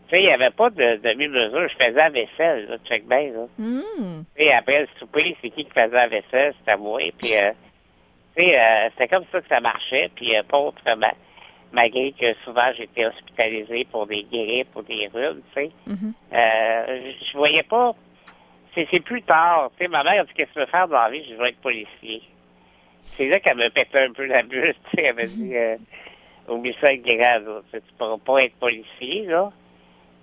[0.07, 1.69] tu sais, il n'y avait pas de demi-mesure.
[1.69, 3.45] Je faisais la vaisselle, là, check bien, là.
[3.59, 4.23] Mm.
[4.35, 6.55] Tu sais, après le souper, c'est qui qui faisait la vaisselle?
[6.57, 7.01] C'était moi.
[7.19, 7.51] Puis, euh,
[8.35, 10.09] tu sais, euh, c'était comme ça que ça marchait.
[10.15, 11.13] Puis, euh, pas autrement
[11.75, 15.71] malgré que souvent j'étais hospitalisé pour des grippes ou des rhumes, tu sais.
[15.87, 16.13] Mm-hmm.
[16.33, 17.93] euh, je voyais pas.
[18.73, 19.71] C'est plus tard.
[19.77, 21.23] Tu sais, ma mère a dit qu'est-ce que tu veux faire dans la vie?
[21.29, 22.21] Je veux être policier.
[23.15, 25.03] C'est là qu'elle me pétait un peu la bulle, tu sais.
[25.03, 25.77] Elle m'a dit euh,
[26.49, 27.03] oublie ça avec.
[27.03, 29.51] Tu pourras pas être policier, là.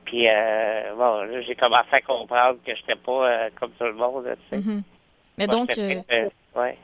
[0.04, 3.94] Puis euh, bon, là, j'ai commencé à comprendre que j'étais pas euh, comme tout le
[3.94, 4.62] monde, tu sais.
[4.62, 4.82] Mm-hmm.
[5.42, 6.28] Mais donc, euh,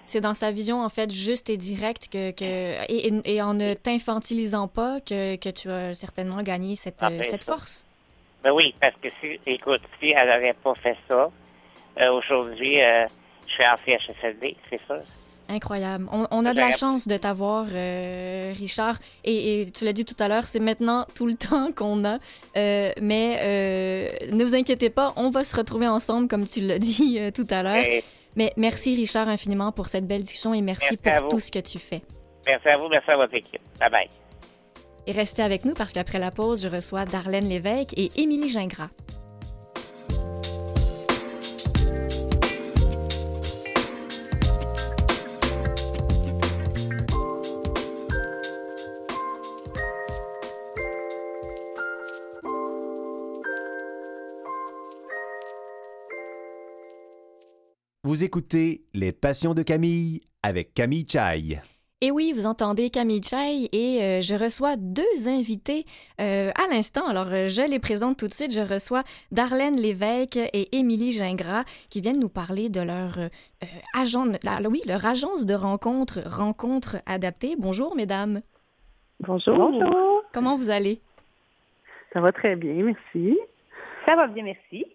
[0.04, 4.68] c'est dans sa vision, en fait, juste et directe que, que et, en ne t'infantilisant
[4.68, 7.86] pas que, que, tu as certainement gagné cette, ah, ben, cette force.
[8.42, 11.30] Ben oui, parce que si, écoute, si elle n'avait pas fait ça,
[12.00, 13.06] euh, aujourd'hui, euh,
[13.46, 14.98] je suis en CHSLD, c'est ça.
[15.50, 16.06] Incroyable.
[16.12, 18.98] On, a de la chance de t'avoir, Richard.
[19.24, 22.18] Et, et, tu l'as dit tout à l'heure, c'est maintenant tout le temps qu'on a.
[22.54, 27.46] mais ne vous inquiétez pas, on va se retrouver ensemble, comme tu l'as dit tout
[27.48, 28.02] à l'heure.
[28.36, 31.78] Mais merci, Richard, infiniment pour cette belle discussion et merci, pour tout ce que tu
[31.78, 32.02] fais.
[32.46, 33.60] Merci à vous, merci à votre équipe.
[33.78, 34.08] Bye bye.
[35.06, 38.90] Et restez avec nous parce qu'après la pause, je reçois Darlène Lévesque et Émilie Gingras.
[58.04, 61.58] Vous écoutez Les Passions de Camille avec Camille Chai.
[62.00, 65.84] Et oui, vous entendez Camille Chai et euh, je reçois deux invités
[66.20, 67.08] euh, à l'instant.
[67.08, 68.52] Alors, euh, je les présente tout de suite.
[68.52, 73.18] Je reçois Darlène Lévesque et Émilie Gingras qui viennent nous parler de leur,
[73.94, 74.26] agent,
[74.70, 77.56] oui, leur agence de rencontre, Rencontre Adaptée.
[77.58, 78.42] Bonjour, mesdames.
[79.18, 79.56] Bonjour.
[79.56, 80.22] Bonjour.
[80.32, 81.00] Comment vous allez?
[82.12, 83.36] Ça va très bien, merci.
[84.08, 84.86] Ça va bien, merci.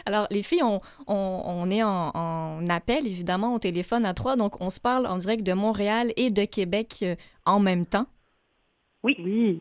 [0.06, 4.70] Alors, les filles, on, on, est en, appel, évidemment, au téléphone à trois, donc on
[4.70, 7.14] se parle en direct de Montréal et de Québec euh,
[7.44, 8.06] en même temps.
[9.02, 9.16] Oui.
[9.18, 9.60] Oui.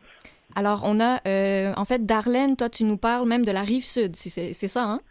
[0.55, 3.83] Alors, on a, euh, en fait, Darlene, toi, tu nous parles même de la rive
[3.83, 5.01] sud, c'est ça, hein?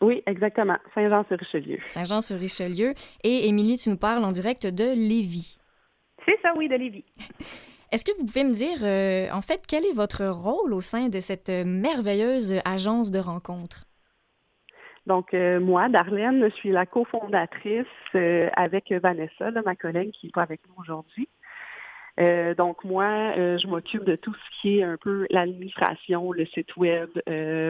[0.00, 0.76] Oui, exactement.
[0.94, 1.78] Saint-Jean-sur-Richelieu.
[1.86, 2.94] Saint-Jean-sur-Richelieu.
[3.22, 5.58] Et Émilie, tu nous parles en direct de Lévis.
[6.24, 7.04] C'est ça, oui, de Lévis.
[7.94, 11.08] Est-ce que vous pouvez me dire, euh, en fait, quel est votre rôle au sein
[11.10, 13.84] de cette merveilleuse agence de rencontres?
[15.06, 20.32] Donc, euh, moi, Darlene, je suis la cofondatrice euh, avec Vanessa, ma collègue qui n'est
[20.32, 21.28] pas avec nous aujourd'hui.
[22.58, 27.10] donc, moi, je m'occupe de tout ce qui est un peu l'administration, le site web,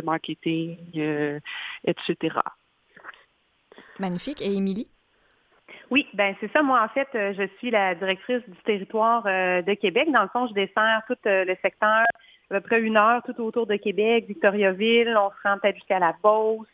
[0.04, 0.78] marketing,
[1.84, 2.38] etc.
[3.98, 4.40] Magnifique.
[4.40, 4.86] Et Émilie?
[5.94, 6.60] Oui, ben c'est ça.
[6.60, 10.10] Moi, en fait, euh, je suis la directrice du territoire euh, de Québec.
[10.10, 12.02] Dans le fond, je desserre tout euh, le secteur,
[12.50, 15.16] à peu près une heure tout autour de Québec, Victoriaville.
[15.16, 16.66] On se rend peut-être jusqu'à la Beauce,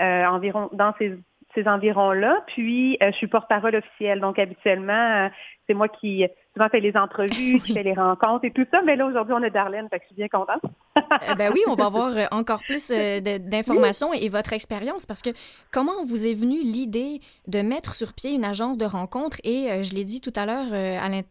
[0.00, 1.16] environ dans ces,
[1.54, 2.42] ces environs-là.
[2.48, 4.18] Puis, je suis porte-parole officielle.
[4.18, 5.30] Donc, habituellement,
[5.70, 8.82] c'est moi qui souvent fait les entrevues, qui fait les rencontres et tout ça.
[8.82, 10.62] Mais là, aujourd'hui, on est Darlene, fait que je suis bien contente.
[11.28, 15.22] Eh ben oui, on va avoir euh, encore plus euh, d'informations et votre expérience parce
[15.22, 15.30] que
[15.72, 19.38] comment vous est venue l'idée de mettre sur pied une agence de rencontres?
[19.44, 20.66] Et euh, je l'ai dit tout à l'heure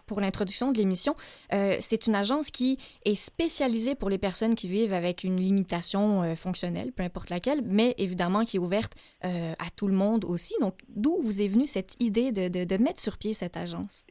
[0.06, 1.16] pour l'introduction de l'émission,
[1.52, 6.92] c'est une agence qui est spécialisée pour les personnes qui vivent avec une limitation fonctionnelle,
[6.92, 10.56] peu importe laquelle, mais évidemment qui est ouverte à tout le monde aussi.
[10.62, 14.06] Donc, d'où vous est venue cette idée de, de mettre sur pied cette agence?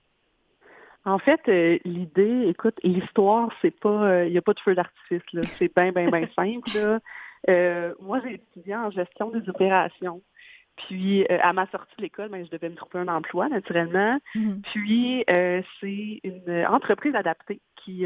[1.09, 5.23] En fait, euh, l'idée, écoute, l'histoire, c'est pas, il n'y a pas de feu d'artifice,
[5.33, 5.41] là.
[5.43, 7.95] C'est bien, bien, bien simple, là.
[8.01, 10.21] moi, j'ai étudié en gestion des opérations.
[10.77, 14.19] Puis, à ma sortie de l'école, ben, je devais me trouver un emploi, naturellement.
[14.35, 14.61] Mm-hmm.
[14.61, 15.25] Puis,
[15.81, 18.05] c'est une entreprise adaptée qui,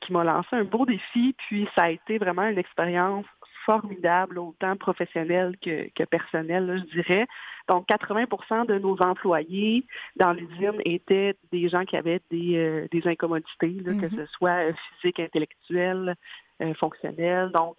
[0.00, 1.34] qui m'a lancé un beau défi.
[1.38, 3.24] Puis, ça a été vraiment une expérience
[3.70, 7.26] formidable, autant professionnel que, que personnel, je dirais.
[7.68, 13.06] Donc, 80% de nos employés dans l'usine étaient des gens qui avaient des, euh, des
[13.06, 14.16] incommodités, que mm-hmm.
[14.16, 16.16] ce soit euh, physiques, intellectuelles,
[16.62, 17.50] euh, fonctionnelles.
[17.52, 17.76] Donc,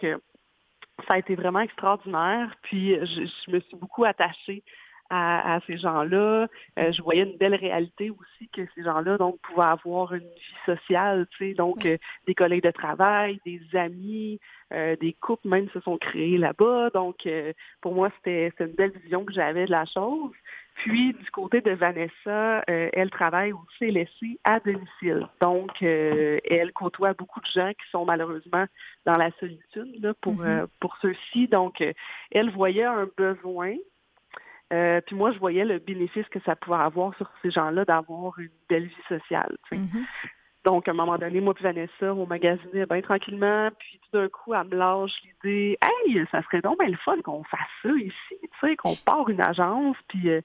[1.08, 2.56] ça a été vraiment extraordinaire.
[2.62, 4.64] Puis, je, je me suis beaucoup attachée
[5.14, 6.48] à, ces gens-là.
[6.80, 10.66] Euh, je voyais une belle réalité aussi que ces gens-là donc pouvaient avoir une vie
[10.66, 11.98] sociale, tu sais, donc euh,
[12.28, 14.40] des collègues de travail, des amis,
[14.74, 16.92] euh, des couples même se sont créés là-bas.
[16.94, 17.28] Donc
[17.82, 20.32] pour moi c'était une belle vision que j'avais de la chose.
[20.76, 25.28] Puis du côté de Vanessa, elle travaille aussi laissée à domicile.
[25.42, 28.66] Donc elle côtoie beaucoup de gens qui sont malheureusement
[29.06, 30.68] dans la solitude là, pour mm-hmm.
[30.80, 31.50] pour ceux-ci.
[31.50, 31.84] Donc
[32.32, 33.76] elle voyait un besoin
[34.72, 38.38] euh, puis moi, je voyais le bénéfice que ça pouvait avoir sur ces gens-là d'avoir
[38.40, 39.58] une belle vie sociale.
[39.72, 40.06] Mm-hmm.
[40.64, 44.30] Donc, à un moment donné, moi et Vanessa, on magasinait bien tranquillement, puis tout d'un
[44.30, 47.90] coup, elle me lâche l'idée Hey, ça serait donc bien le fun qu'on fasse ça
[47.90, 50.42] ici, tu sais, qu'on part une agence, puis, euh,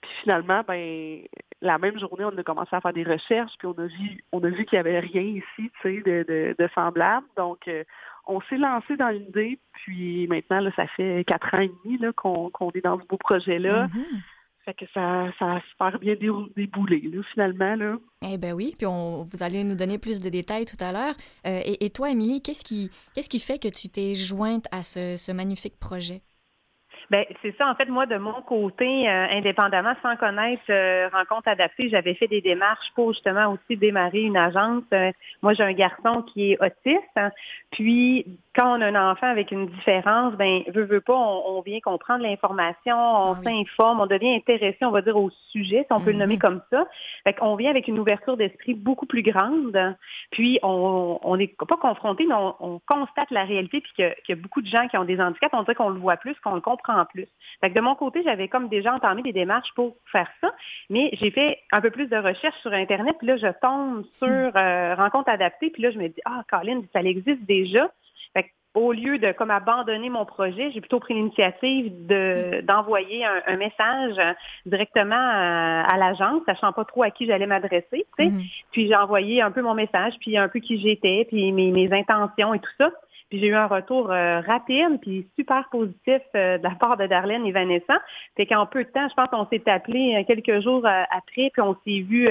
[0.00, 1.22] puis finalement, ben
[1.60, 4.44] la même journée, on a commencé à faire des recherches, puis on a vu on
[4.44, 7.26] a vu qu'il n'y avait rien ici, tu sais, de, de, de semblable.
[7.36, 7.82] Donc, euh,
[8.28, 12.70] on s'est lancé dans l'idée, puis maintenant, là, ça fait quatre ans et demi qu'on
[12.74, 13.86] est dans ce beau projet-là.
[13.86, 14.20] Mm-hmm.
[14.66, 16.14] Fait que ça, ça a super bien
[16.54, 17.74] déboulé, là, finalement.
[17.74, 17.96] Là.
[18.22, 21.14] Eh bien oui, puis on, vous allez nous donner plus de détails tout à l'heure.
[21.46, 25.32] Euh, et, toi, Émilie, qu'est-ce qui, qu'est-ce qui fait que tu t'es jointe à ce
[25.32, 26.20] magnifique projet?
[27.10, 27.68] Ben c'est ça.
[27.68, 32.28] En fait, moi, de mon côté, euh, indépendamment, sans connaître euh, Rencontre adaptée, j'avais fait
[32.28, 34.84] des démarches pour justement aussi démarrer une agence.
[34.92, 35.10] Euh,
[35.42, 37.32] moi, j'ai un garçon qui est autiste.
[37.70, 41.78] puis, quand on a un enfant avec une différence, ben veut, veut pas, on, vient
[41.78, 46.00] comprendre l'information, on ah s'informe, on devient intéressé, on va dire, au sujet, si on
[46.00, 46.40] peut le nommer mm-hmm.
[46.40, 46.84] comme ça.
[47.22, 49.96] Fait qu'on vient avec une ouverture d'esprit beaucoup plus grande.
[50.32, 54.60] Puis, on n'est pas confronté, mais on, constate la réalité, puis qu'il y, a beaucoup
[54.60, 55.54] de gens qui ont des handicaps.
[55.54, 57.28] On dirait qu'on le voit plus, qu'on le comprend en plus.
[57.60, 60.50] Fait de mon côté, j'avais comme déjà entamé des démarches pour faire ça,
[60.90, 64.26] mais j'ai fait un peu plus de recherche sur Internet, puis là, je tombe sur
[64.26, 64.56] hmm.
[64.56, 67.88] euh, Rencontre adaptée, puis là, je me dis, ah, Colin, ça existe déjà.
[68.74, 74.14] Au lieu de comme abandonner mon projet, j'ai plutôt pris l'initiative de, d'envoyer un, message
[74.66, 78.06] directement à, l'agence, sachant pas trop à qui j'allais m'adresser.
[78.18, 78.40] Hmm.
[78.70, 81.92] Puis j'ai envoyé un peu mon message, puis un peu qui j'étais, puis mes, mes
[81.92, 82.90] intentions et tout ça.
[83.28, 87.06] Puis j'ai eu un retour euh, rapide puis super positif euh, de la part de
[87.06, 88.00] Darlene et Vanessa.
[88.36, 91.60] Fait qu'en peu de temps, je pense qu'on s'est appelé euh, quelques jours après, puis
[91.60, 92.26] on s'est vu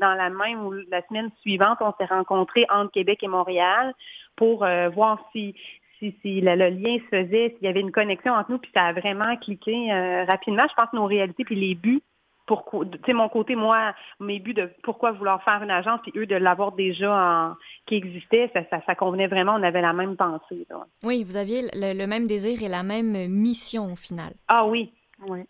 [0.00, 3.94] dans la même ou la semaine suivante, on s'est rencontrés entre Québec et Montréal
[4.36, 5.54] pour voir si
[6.02, 8.86] si, si le, lien se faisait, s'il y avait une connexion entre nous, puis ça
[8.86, 9.92] a vraiment cliqué
[10.26, 10.66] rapidement.
[10.68, 12.02] Je pense que nos réalités puis les buts
[12.46, 16.12] pourquoi, tu sais, mon côté, moi, mes buts de pourquoi vouloir faire une agence, puis
[16.16, 17.54] eux de l'avoir déjà en,
[17.86, 20.66] qui existait, ça, ça, convenait vraiment, on avait la même pensée.
[21.02, 24.34] Oui, vous aviez le, même désir et la même mission au final.
[24.48, 24.92] Ah oui,
[25.28, 25.44] oui.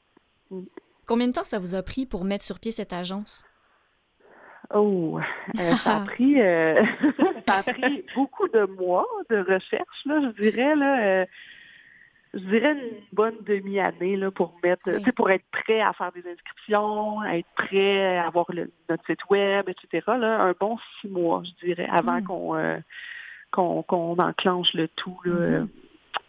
[1.06, 3.44] Combien de temps ça vous a pris pour mettre sur pied cette agence?
[4.74, 5.18] Oh,
[5.58, 6.82] euh, ça, a pris, euh,
[7.46, 10.76] ça a pris beaucoup de mois de recherche, là, je dirais.
[10.76, 11.26] Là, euh,
[12.34, 17.22] je dirais une bonne demi-année là, pour mettre, pour être prêt à faire des inscriptions,
[17.24, 18.46] être prêt à avoir
[18.88, 20.04] notre site web, etc.
[20.18, 22.78] Là, un bon six mois, je dirais, avant qu'on euh,
[23.50, 23.84] qu'on
[24.18, 25.18] enclenche le tout.
[25.24, 25.60] Là.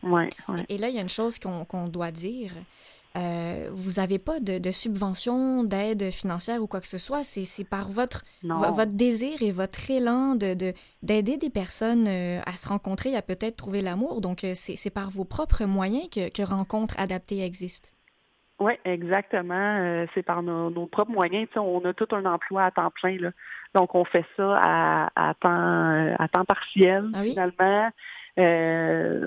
[0.03, 0.09] Mm-hmm.
[0.09, 0.29] ouais,
[0.67, 2.51] Et là, il y a une chose qu'on doit dire.
[3.15, 7.23] Euh, vous n'avez pas de, de subvention, d'aide financière ou quoi que ce soit.
[7.23, 10.73] C'est par votre, votre désir et votre élan d'aider
[11.03, 14.21] de, des personnes euh, à se rencontrer, à peut-être trouver l'amour.
[14.21, 17.93] Donc, euh, c'est par vos propres moyens que, que Rencontre adaptée existe.
[18.59, 20.05] Oui, exactement.
[20.13, 21.47] c'est par nos, propres moyens.
[21.55, 23.17] on a tout un emploi à temps plein.
[23.17, 23.31] Là.
[23.73, 27.89] Donc, on fait ça à, à temps, à temps partiel, ah finalement.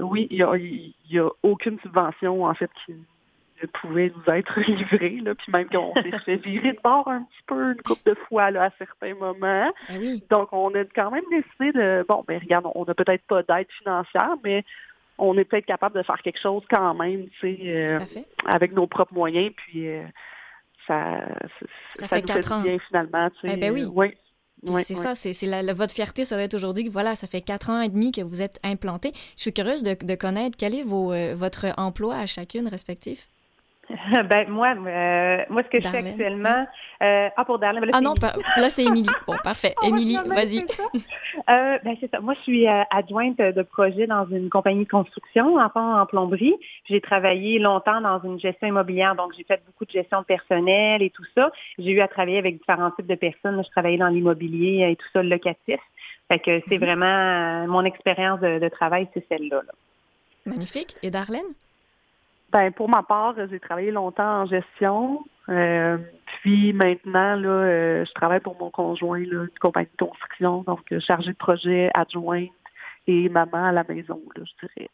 [0.08, 2.94] oui, il n'y a, y a aucune subvention, en fait, qui
[3.80, 7.42] pouvait nous être livré, là, puis même qu'on s'est fait virer de bord un petit
[7.46, 9.72] peu une couple de fois là, à certains moments.
[9.88, 13.42] Ben Donc, on a quand même décidé de, bon, ben regarde, on n'a peut-être pas
[13.42, 14.64] d'aide financière, mais
[15.18, 17.98] on est peut-être capable de faire quelque chose quand même, tu sais, euh,
[18.46, 20.02] avec nos propres moyens, puis euh,
[20.86, 21.20] ça,
[21.94, 22.62] ça, fait quatre ans.
[22.62, 23.54] bien finalement, tu sais.
[23.54, 24.14] Eh ben oui.
[24.82, 27.80] c'est ça, c'est votre fierté, ça va être aujourd'hui que voilà, ça fait quatre ans
[27.80, 29.12] et demi que vous êtes implanté.
[29.36, 33.28] Je suis curieuse de, connaître quel est vos, euh, votre emploi à chacune respectif.
[34.28, 36.66] ben moi, euh, moi ce que je fais actuellement,
[37.02, 38.14] euh, ah pour Darlene, ben ah non,
[38.56, 39.08] là c'est Émilie.
[39.26, 39.74] Bon, parfait.
[39.82, 40.58] Émilie, vas-y.
[40.58, 42.20] Euh, ben c'est ça.
[42.20, 46.54] Moi, je suis adjointe de projet dans une compagnie de construction, enfin en plomberie.
[46.88, 51.02] J'ai travaillé longtemps dans une gestion immobilière, donc j'ai fait beaucoup de gestion de personnel
[51.02, 51.50] et tout ça.
[51.78, 53.62] J'ai eu à travailler avec différents types de personnes.
[53.64, 55.80] Je travaillais dans l'immobilier et tout ça, le locatif.
[56.28, 56.84] Fait que c'est mhm.
[56.84, 59.62] vraiment mon expérience de, travail, c'est celle-là.
[59.64, 59.72] Là.
[60.44, 60.96] Magnifique.
[61.02, 61.54] Et Darlene?
[62.52, 65.24] Ben, pour ma part, j'ai travaillé longtemps en gestion.
[65.48, 65.98] Euh,
[66.42, 70.80] puis maintenant, là, euh, je travaille pour mon conjoint, là, une compagnie de construction, donc
[70.92, 72.50] euh, chargé de projet, adjointe
[73.08, 74.90] et maman à la maison, là, je dirais.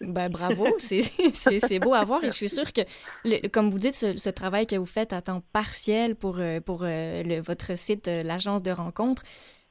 [0.00, 4.30] ben, bravo, c'est beau à voir et je suis sûre que, comme vous dites, ce,
[4.30, 9.22] travail que vous faites à temps partiel pour, pour le, votre site, l'agence de rencontre,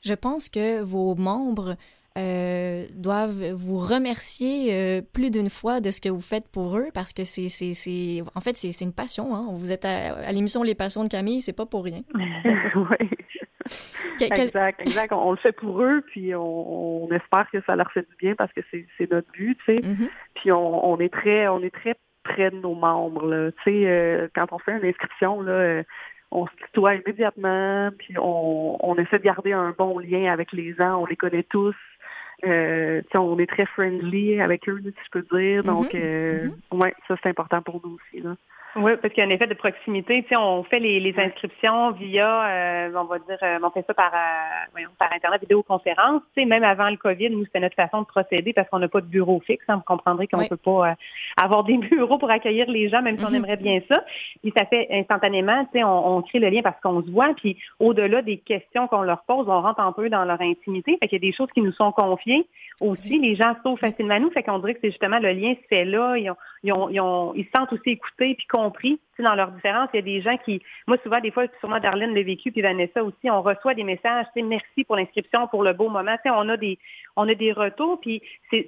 [0.02, 1.76] je pense que vos membres
[2.20, 6.88] euh, doivent vous remercier euh, plus d'une fois de ce que vous faites pour eux
[6.94, 9.36] parce que c'est, c'est, c'est en fait, c'est, c'est une passion.
[9.36, 9.48] Hein?
[9.54, 12.02] Vous êtes à, l'émission Les Passions de Camille, c'est pas pour rien.
[12.76, 13.10] oui.
[14.22, 15.14] Exact, exact.
[15.14, 18.52] On, le fait pour eux, puis on, espère que ça leur fait du bien parce
[18.52, 19.80] que c'est, c'est notre but, tu sais.
[19.80, 20.10] Mm-hmm.
[20.36, 23.52] Puis on, on, est très, on est très près de nos membres, là.
[23.64, 25.84] Tu sais, euh, quand on fait une inscription, là,
[26.32, 30.74] on se tutoie immédiatement, puis on, on essaie de garder un bon lien avec les
[30.74, 31.76] gens, on les connaît tous.
[32.46, 35.64] Euh, on est très friendly avec eux, si je peux dire.
[35.64, 36.02] Donc, mm-hmm.
[36.02, 36.78] euh, mm-hmm.
[36.78, 38.22] ouais, ça c'est important pour nous aussi.
[38.24, 38.36] Là.
[38.76, 40.22] Oui, parce qu'il y a un effet de proximité.
[40.24, 43.84] Tu sais, on fait les, les inscriptions via, euh, on va dire, euh, on fait
[43.88, 46.22] ça par, euh, voyons, par Internet, vidéoconférence.
[46.36, 48.88] Tu sais, même avant le COVID, nous, c'était notre façon de procéder parce qu'on n'a
[48.88, 49.66] pas de bureau fixe.
[49.70, 49.78] Hein.
[49.78, 50.94] vous comprendrez qu'on ne peut pas
[51.42, 53.36] avoir des bureaux pour accueillir les gens, même si on mm-hmm.
[53.38, 54.04] aimerait bien ça.
[54.44, 57.34] Puis ça fait instantanément, tu sais, on, on, crée le lien parce qu'on se voit.
[57.36, 60.98] Puis au-delà des questions qu'on leur pose, on rentre un peu dans leur intimité.
[61.00, 62.46] Fait qu'il y a des choses qui nous sont confiées
[62.82, 63.18] aussi.
[63.18, 64.30] Les gens s'ouvrent facilement à nous.
[64.30, 66.18] Fait qu'on dirait que c'est justement le lien se fait là.
[66.18, 69.52] Ils, ont, ils, ont, ils, ont, ils se sentent aussi écoutés puis compris dans leurs
[69.52, 69.90] différences.
[69.94, 72.62] Il y a des gens qui, moi souvent, des fois, sûrement Darlene l'a vécu, puis
[72.62, 76.16] Vanessa aussi, on reçoit des messages, merci pour l'inscription, pour le beau moment.
[76.26, 76.78] on a des
[77.16, 78.22] on a des retours, puis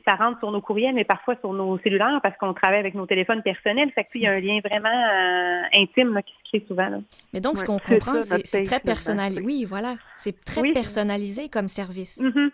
[0.05, 3.05] ça rentre sur nos courriels, mais parfois sur nos cellulaires parce qu'on travaille avec nos
[3.05, 3.91] téléphones personnels.
[3.91, 7.03] Fait que il y a un lien vraiment euh, intime qui se crée souvent.
[7.33, 9.41] Mais donc, ce qu'on comprend, c'est très personnalisé.
[9.41, 9.95] Oui, voilà.
[10.17, 12.21] C'est très personnalisé comme service.
[12.21, 12.49] Mm-hmm.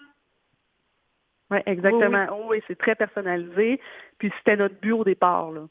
[1.49, 2.25] Oui, exactement.
[2.31, 3.79] Oh, oui, c'est très personnalisé.
[4.19, 5.51] Puis c'était notre but au départ.
[5.51, 5.61] Là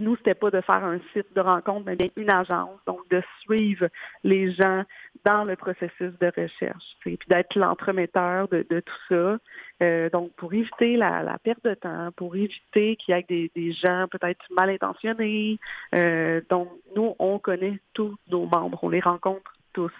[0.00, 3.88] nous, c'était pas de faire un site de rencontre, mais une agence, donc de suivre
[4.22, 4.84] les gens
[5.24, 9.38] dans le processus de recherche, puis d'être l'entremetteur de, tout ça.
[9.82, 14.06] Euh, donc, pour éviter la, perte de temps, pour éviter qu'il y ait des, gens
[14.10, 15.58] peut-être mal intentionnés.
[15.94, 19.92] Euh, donc, nous, on connaît tous nos membres, on les rencontre tous.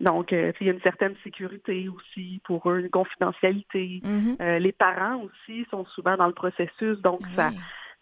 [0.00, 4.00] Donc, euh, il y a une certaine sécurité aussi pour eux, une confidentialité.
[4.04, 4.58] Mm-hmm.
[4.58, 7.50] les parents aussi sont souvent dans le processus, donc ça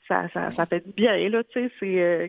[0.09, 2.29] ça, ça, ça fait du bien, là, tu sais, c'est euh,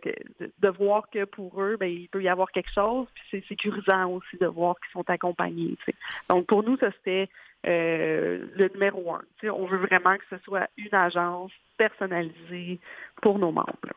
[0.60, 4.10] de, voir que pour eux, ben, il peut y avoir quelque chose, puis c'est sécurisant
[4.12, 5.96] aussi de voir qu'ils sont accompagnés, tu sais.
[6.30, 7.30] Donc, pour nous, ça, c'était
[7.66, 9.22] euh, le numéro un.
[9.40, 12.80] Tu sais, on veut vraiment que ce soit une agence personnalisée
[13.22, 13.94] pour nos membres.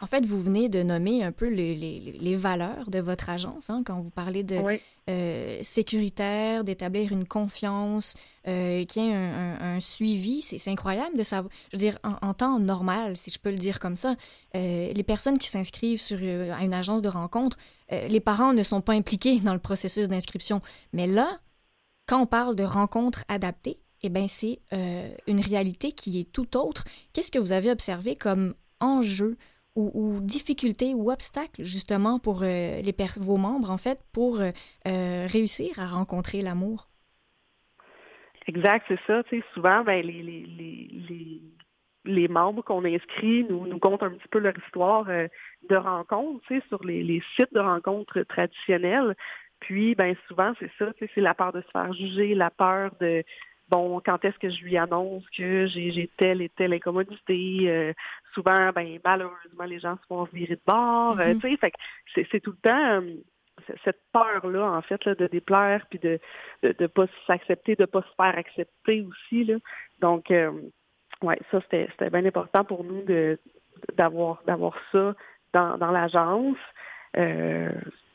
[0.00, 3.82] En fait, vous venez de nommer un peu les, les, valeurs de votre agence hein,
[3.86, 4.58] quand vous parlez de
[5.08, 8.14] euh, sécuritaire, d'établir une confiance,
[8.48, 10.42] euh, qu'il y ait un, suivi.
[10.42, 11.52] C'est incroyable de savoir.
[11.70, 14.16] Je veux dire, en, temps normal, si je peux le dire comme ça,
[14.56, 17.56] euh, les personnes qui s'inscrivent sur euh, à une agence de rencontre,
[18.08, 20.62] les parents ne sont pas impliqués dans le processus d'inscription.
[20.94, 21.40] Mais là,
[22.06, 24.60] quand on parle de rencontres adaptées, eh bien, c'est
[25.26, 26.84] une réalité qui est tout autre.
[27.12, 29.36] Qu'est-ce que vous avez observé comme enjeu
[29.74, 34.50] ou, difficultés ou obstacles justement pour euh, les vos membres, en fait, pour euh,
[34.86, 36.88] euh, réussir à rencontrer l'amour?
[38.46, 39.22] Exact, c'est ça.
[39.24, 41.40] Tu sais, souvent, ben, les, les, les,
[42.04, 46.58] les membres qu'on inscrit nous, nous content un petit peu leur histoire de rencontre tu
[46.58, 49.14] sais, sur les, les sites de rencontres traditionnels.
[49.60, 53.22] Puis, ben souvent, c'est ça, c'est la peur de se faire juger, la peur de
[53.72, 57.70] bon, quand est-ce que je lui annonce que j'ai telle et telle incommodité?
[57.70, 57.92] Euh,
[58.34, 61.18] souvent, ben malheureusement, les gens se font virer de bord.
[61.18, 61.58] Euh, mm-hmm.
[61.58, 61.72] fait
[62.14, 63.14] c'est tout le temps euh,
[63.82, 66.20] cette peur-là, en fait, là, de déplaire, puis de
[66.62, 69.44] ne de, pas s'accepter, de pas se faire accepter aussi.
[69.44, 69.56] Là.
[70.00, 70.30] Donc,
[71.22, 73.38] ouais, ça, c'était bien important pour nous de
[73.96, 75.14] d'avoir d'avoir ça
[75.54, 76.58] dans, dans l'agence.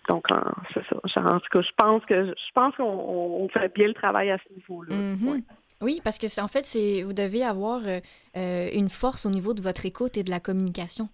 [0.08, 0.26] Donc,
[0.74, 1.22] c'est ça.
[1.22, 4.54] En tout cas, je pense que je pense qu'on fait bien le travail à ce
[4.54, 4.96] niveau-là.
[4.96, 5.44] Mm-hmm.
[5.82, 8.00] Oui, parce que c'est en fait, c'est vous devez avoir euh,
[8.36, 11.10] euh, une force au niveau de votre écoute et de la communication.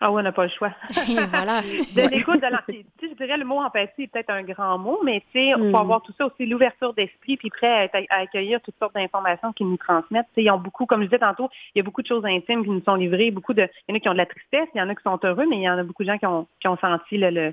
[0.00, 0.70] Ah oui, on n'a pas le choix.
[1.08, 1.60] Et voilà.
[1.96, 2.46] de l'écoute, de
[3.02, 5.70] je dirais le mot empathie est peut-être un grand mot, mais tu sais, Mm.
[5.72, 8.94] faut avoir tout ça aussi, l'ouverture d'esprit, puis prêt à, être- à accueillir toutes sortes
[8.94, 10.26] d'informations qu'ils nous transmettent.
[10.34, 12.24] Tu sais, ils ont beaucoup, comme je disais tantôt, il y a beaucoup de choses
[12.24, 14.26] intimes qui nous sont livrées, beaucoup de, il y en a qui ont de la
[14.26, 16.08] tristesse, il y en a qui sont heureux, mais il y en a beaucoup de
[16.10, 17.50] gens qui ont, qui ont senti le, le-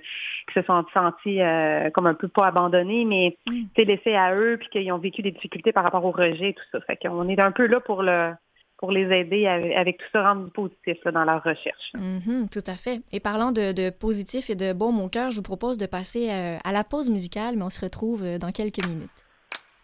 [0.47, 3.51] qui se sont sentis euh, comme un peu pas abandonnés, mais Mm.
[3.53, 6.49] tu sais, laissés à eux, puis qu'ils ont vécu des difficultés par rapport au rejet
[6.49, 6.79] et tout ça.
[6.81, 8.33] Fait qu'on est un peu là pour le
[8.77, 11.93] pour les aider avec, avec tout ça, rendre positif là, dans leur recherche.
[11.93, 13.01] Mhm, tout à fait.
[13.11, 16.29] Et parlant de, de positif et de baume au cœur, je vous propose de passer
[16.29, 19.25] euh, à la pause musicale, mais on se retrouve euh, dans quelques minutes.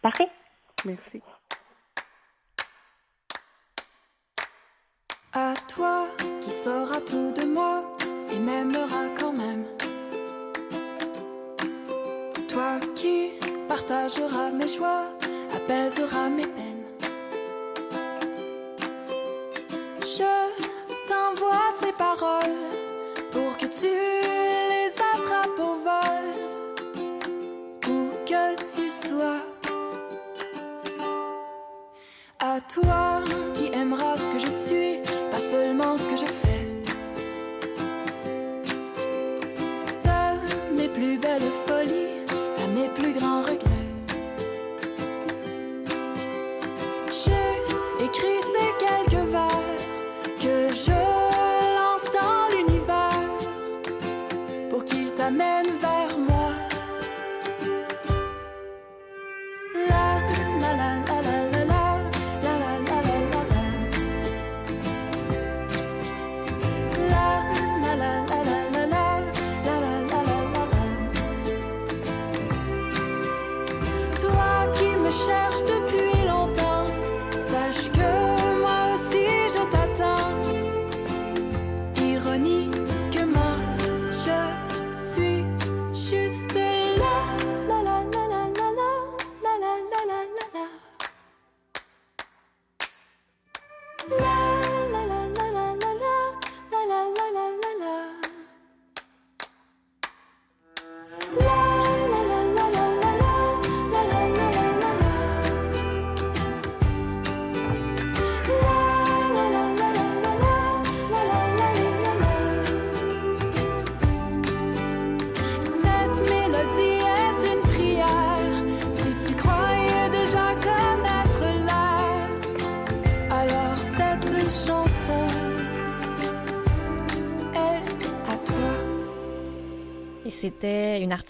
[0.01, 0.27] Parfait.
[0.85, 1.21] Merci.
[5.33, 6.07] À toi
[6.41, 7.83] qui saura tout de moi
[8.33, 9.63] et m'aimera quand même.
[12.49, 13.29] Toi qui
[13.69, 15.07] partageras mes joies,
[15.55, 16.70] apaiseras mes peines.
[28.73, 29.41] Tu sois.
[32.39, 33.21] À toi
[33.53, 34.70] qui aimeras ce que je suis,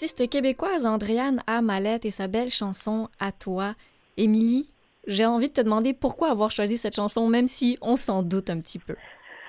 [0.08, 3.76] c'était une artiste québécoise, Andréane Amalette, et sa belle chanson À toi.
[4.18, 4.72] Émilie,
[5.06, 8.50] j'ai envie de te demander pourquoi avoir choisi cette chanson, même si on s'en doute
[8.50, 8.96] un petit peu.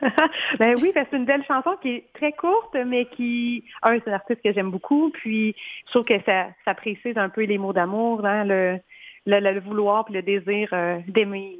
[0.59, 4.15] ben oui, c'est une belle chanson qui est très courte, mais qui, un, c'est un
[4.15, 5.55] artiste que j'aime beaucoup, puis
[5.87, 10.23] je trouve que ça, précise un peu les mots d'amour, hein, le, vouloir puis le
[10.23, 11.57] désir euh, d'aimer.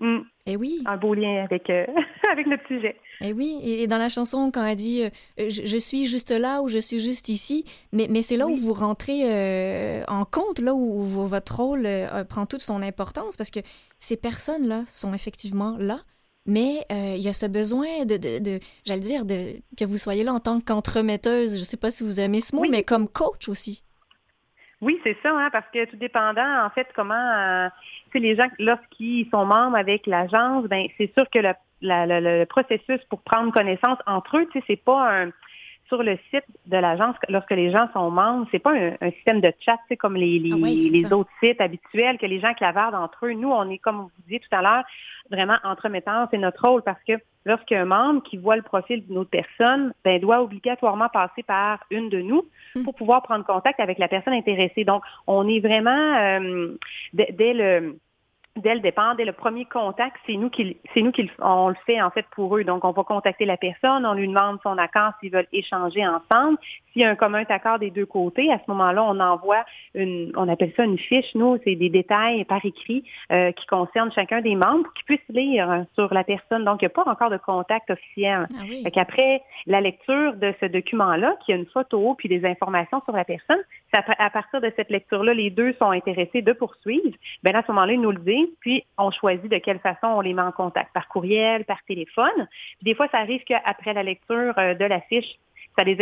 [0.00, 1.84] Mm, Eh oui, un beau lien avec, euh,
[2.32, 2.96] avec notre sujet.
[3.20, 3.58] eh oui.
[3.64, 6.68] Et, et dans la chanson, quand elle dit euh, je, je suis juste là ou
[6.68, 10.72] je suis juste ici, mais, mais c'est là où vous rentrez euh, en compte, là
[10.74, 11.88] où, où votre rôle
[12.28, 13.60] prend toute son importance, parce que
[13.98, 15.98] ces personnes-là sont effectivement là.
[16.46, 20.24] Mais il y a ce besoin de, de, de j'allais dire, de, que vous soyez
[20.24, 22.68] là en tant qu'entremetteuse, je sais pas si vous aimez ce mot, Oui.
[22.70, 23.82] mais comme coach aussi.
[24.80, 27.68] Oui, c'est ça, hein, parce que tout dépendant, en fait, comment,
[28.18, 31.52] les gens, lorsqu'ils sont membres avec l'agence, ben, c'est sûr que le,
[31.82, 35.30] la- la- le processus pour prendre connaissance entre eux, tu sais, c'est pas un,
[35.88, 39.40] sur le site de l'agence, lorsque les gens sont membres, c'est pas un, un système
[39.40, 42.26] de chat, tu sais, comme les, les, Ah oui, c'est les autres sites habituels que
[42.26, 43.32] les gens clavardent entre eux.
[43.32, 44.84] Nous, on est, comme vous disiez tout à l'heure,
[45.30, 47.14] vraiment entremettants, c'est notre rôle parce que
[47.46, 52.10] lorsqu'un membre qui voit le profil d'une autre personne, ben, doit obligatoirement passer par une
[52.10, 52.44] de nous
[52.74, 52.82] Mm.
[52.82, 54.84] pour pouvoir prendre contact avec la personne intéressée.
[54.84, 56.76] Donc, on est vraiment euh,
[57.14, 57.96] dès le
[58.56, 61.76] dès le départ, dès le premier contact, c'est nous qui c'est nous qui on le
[61.86, 62.64] fait en fait pour eux.
[62.64, 66.58] Donc, on va contacter la personne, on lui demande son accord s'ils veulent échanger ensemble.
[66.92, 70.32] S'il y a un commun accord des deux côtés, à ce moment-là, on envoie une,
[70.36, 71.34] on appelle ça une fiche.
[71.34, 75.28] Nous, c'est des détails par écrit euh, qui concernent chacun des membres pour qu'ils puissent
[75.28, 76.64] lire euh, sur la personne.
[76.64, 78.46] Donc, il n'y a pas encore de contact officiel.
[78.50, 78.82] Ah oui.
[78.82, 83.14] Fait qu'après la lecture de ce document-là, qui a une photo puis des informations sur
[83.14, 83.60] la personne,
[83.92, 87.16] à partir de cette lecture-là, les deux sont intéressés de poursuivre.
[87.42, 90.20] Ben à ce moment-là, ils nous le disent, puis on choisit de quelle façon on
[90.20, 92.48] les met en contact, par courriel, par téléphone.
[92.78, 95.38] Puis des fois, ça arrive qu'après la lecture euh, de la fiche,
[95.76, 95.96] ça les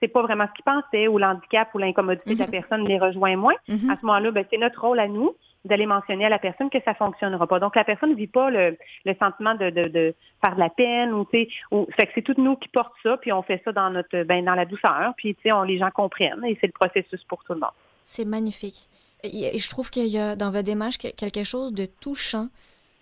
[0.00, 2.50] c'est pas vraiment ce qu'ils pensaient ou l'handicap ou l'incommodité de la Mhm.
[2.50, 3.54] personne les rejoint moins.
[3.68, 3.90] Mhm.
[3.90, 6.82] À ce moment-là, ben, c'est notre rôle à nous d'aller mentionner à la personne que
[6.84, 7.60] ça fonctionnera pas.
[7.60, 10.70] Donc, la personne ne vit pas le, le sentiment de, de, de, faire de la
[10.70, 11.48] peine ou, tu sais,
[11.94, 14.44] fait que c'est toutes nous qui portent ça, puis on fait ça dans notre, ben,
[14.44, 17.44] dans la douceur, puis, tu sais, on, les gens comprennent et c'est le processus pour
[17.44, 17.70] tout le monde.
[18.02, 18.88] C'est magnifique.
[19.24, 22.48] Je trouve qu'il y a dans votre démarche quelque chose de touchant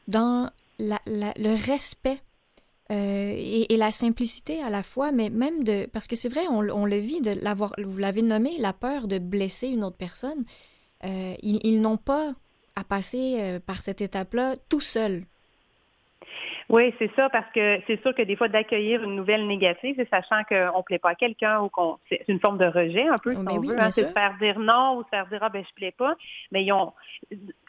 [0.08, 2.20] dans le respect
[2.90, 3.34] euh,
[3.68, 5.86] et, la simplicité à la fois, mais même de...
[5.92, 9.06] Parce que c'est vrai, on, on, le vit, de l'avoir, vous l'avez nommé, la peur
[9.06, 10.44] de blesser une autre personne.
[11.04, 12.34] Euh, ils, ils n'ont pas
[12.74, 15.24] à passer euh, par cette étape-là tout seuls.
[16.70, 20.44] Oui, c'est ça, parce que c'est sûr que des fois, d'accueillir une nouvelle négative, sachant
[20.48, 23.34] qu'on ne plaît pas à quelqu'un ou qu'on c'est une forme de rejet un peu,
[23.34, 25.40] si Ben on oui, veut, hein, c'est de faire dire non ou de faire dire
[25.42, 26.14] ah ben je plais pas.
[26.52, 26.92] Mais ils ont,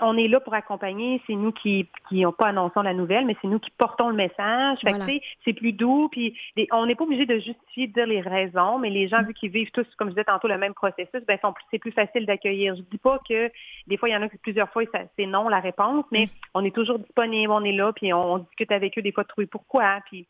[0.02, 1.20] on est là pour accompagner.
[1.26, 4.16] C'est nous qui qui n'ont pas annonçons la nouvelle, mais c'est nous qui portons le
[4.16, 4.78] message.
[4.82, 5.06] Fait Voilà.
[5.08, 6.08] tu sais, c'est plus doux.
[6.12, 9.22] Puis des- on n'est pas obligé de justifier, de dire les raisons, mais les gens
[9.24, 9.26] Mm.
[9.28, 11.40] vu qu'ils vivent tous, comme je disais tantôt, le même processus, ben
[11.72, 12.76] c'est plus facile d'accueillir.
[12.76, 13.52] Je dis pas que
[13.88, 14.84] des fois il y en a que plusieurs fois
[15.18, 16.30] c'est non la réponse, mais Mm.
[16.54, 19.24] on est toujours disponible, on est là, puis on, on discute avec eux des fois
[19.24, 20.28] de trouver pourquoi, puis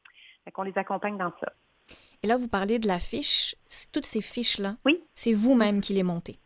[0.54, 1.54] qu'on les accompagne dans ça.
[2.24, 3.56] Et là, vous parlez de la fiche.
[3.92, 5.02] Toutes ces fiches-là, Oui.
[5.14, 6.40] c'est vous-même qui les montez.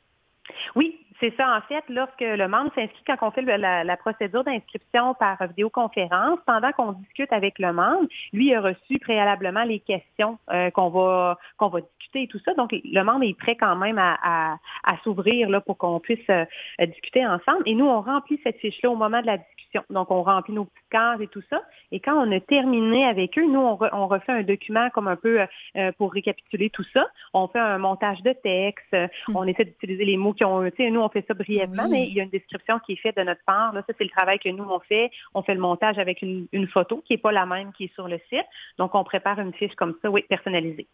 [0.76, 1.56] Oui, c'est ça.
[1.58, 6.40] En fait, lorsque le membre s'inscrit, quand on fait la, la procédure d'inscription par vidéoconférence,
[6.46, 11.38] pendant qu'on discute avec le membre, lui a reçu préalablement les questions euh, qu'on va
[11.58, 12.54] qu'on va discuter et tout ça.
[12.54, 16.30] Donc, le membre est prêt quand même à, à, à s'ouvrir là pour qu'on puisse
[16.30, 16.46] euh,
[16.82, 17.64] euh, discuter ensemble.
[17.66, 19.84] Et nous, on remplit cette fiche-là au moment de la discussion.
[19.90, 21.62] Donc, on remplit nos petites cases et tout ça.
[21.92, 25.10] Et quand on a terminé avec eux, nous, on, re- on refait un document comme
[25.10, 27.08] un peu euh, pour récapituler tout ça.
[27.34, 28.94] On fait un montage de texte.
[28.94, 29.38] euh, Hmm.
[29.38, 30.64] On essaie d'utiliser les mots qui ont...
[30.70, 31.92] Tu sais, nous, on fait ça brièvement, Oui.
[31.92, 33.74] mais il y a une description qui est faite de notre part.
[33.74, 35.10] Là, ça, c'est le travail que nous, on fait.
[35.34, 37.94] On fait le montage avec une, une photo qui n'est pas la même qui est
[37.94, 38.46] sur le site.
[38.78, 40.88] Donc, on prépare une fiche comme ça, oui, personnalisée.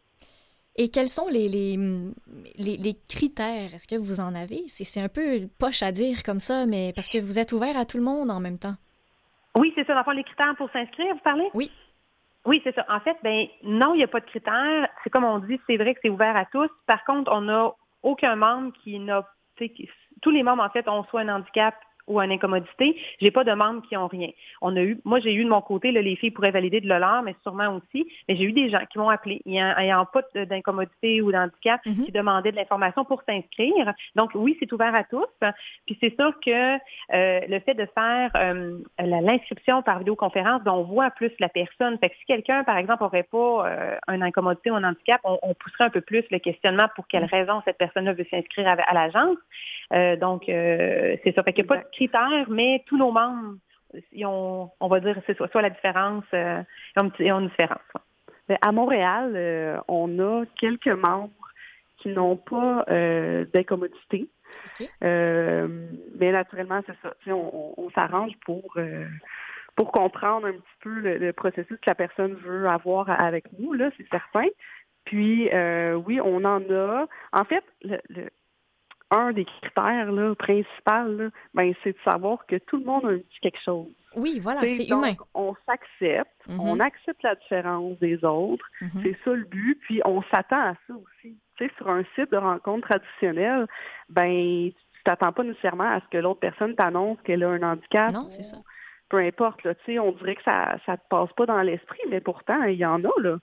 [0.78, 1.78] Et quels sont les, les,
[2.58, 3.74] les, les critères?
[3.74, 4.62] Est-ce que vous en avez?
[4.68, 7.86] C'est un peu poche à dire comme ça, mais parce que vous êtes ouvert à
[7.86, 8.76] tout le monde en même temps.
[9.56, 10.02] Oui, c'est ça.
[10.02, 11.50] Dans les critères pour s'inscrire, vous parlez?
[11.54, 11.70] Oui.
[12.46, 12.86] Oui, c'est ça.
[12.90, 14.88] En fait, ben non, il n'y a pas de critères.
[15.04, 16.70] C'est comme on dit, c'est vrai que c'est ouvert à tous.
[16.88, 19.28] Par contre, on n'a aucun membre qui n'a...
[20.22, 21.76] Tous les membres, en fait, ont soit un handicap
[22.08, 22.96] ou une incommodité.
[23.20, 24.30] J'ai pas de membres qui ont rien.
[24.62, 26.88] On a eu, moi, j'ai eu de mon côté, là, les filles pourraient valider de
[26.88, 28.08] le leur, mais sûrement aussi.
[28.28, 32.06] Mais j'ai eu des gens qui m'ont appelé, ayant, pas d'incommodité ou d'handicap, Mhm.
[32.06, 33.94] qui demandaient de l'information pour s'inscrire.
[34.16, 35.26] Donc, oui, c'est ouvert à tous.
[35.86, 36.76] Puis c'est sûr que
[37.14, 41.98] euh, le fait de faire euh, l'inscription par vidéoconférence, ben, on voit plus la personne.
[42.00, 45.38] Fait que si quelqu'un, par exemple, n'aurait pas euh, un incommodité ou un handicap, on,
[45.42, 48.72] on pousserait un peu plus le questionnement pour quelle raison cette personne-là veut s'inscrire à,
[48.74, 49.38] à l'agence.
[49.94, 51.44] Euh, donc, euh, c'est ça.
[51.44, 53.56] Fait qu'il n'y a pas de critères, mais tous nos membres,
[54.12, 56.62] ils ont, on va dire, c'est soit, soit la différence, euh,
[56.96, 57.82] ils ont une, ils ont une différence.
[57.96, 58.58] ouais.
[58.62, 61.32] À Montréal, euh, on a quelques membres
[61.98, 64.28] qui n'ont pas euh, d'incommodité.
[65.04, 65.68] Euh,
[66.20, 67.14] mais naturellement, c'est ça.
[67.28, 69.06] On, on s'arrange pour euh,
[69.76, 73.74] pour comprendre un petit peu le, le processus que la personne veut avoir avec nous,
[73.74, 74.48] là, c'est certain.
[75.06, 77.06] Puis euh, oui, on en a.
[77.32, 78.30] En fait, le, le-
[79.12, 83.18] un des critères là, principaux, ben, c'est de savoir que tout le monde a un
[83.20, 83.88] petit quelque chose.
[84.16, 85.14] Oui, voilà, c'est humain.
[85.34, 86.60] On s'accepte, Mhm.
[86.60, 88.66] on accepte la différence des autres.
[88.82, 88.90] Mhm.
[89.04, 91.38] C'est ça le but, puis on s'attend à ça aussi.
[91.78, 93.68] Sur un site de rencontre traditionnel,
[94.10, 98.12] ben tu t'attends pas nécessairement à ce que l'autre personne t'annonce qu'elle a un handicap.
[98.12, 98.58] Non, c'est ça.
[99.10, 102.64] Peu importe, là, on dirait que ça ça te passe pas dans l'esprit, mais pourtant
[102.64, 103.38] il y en a là.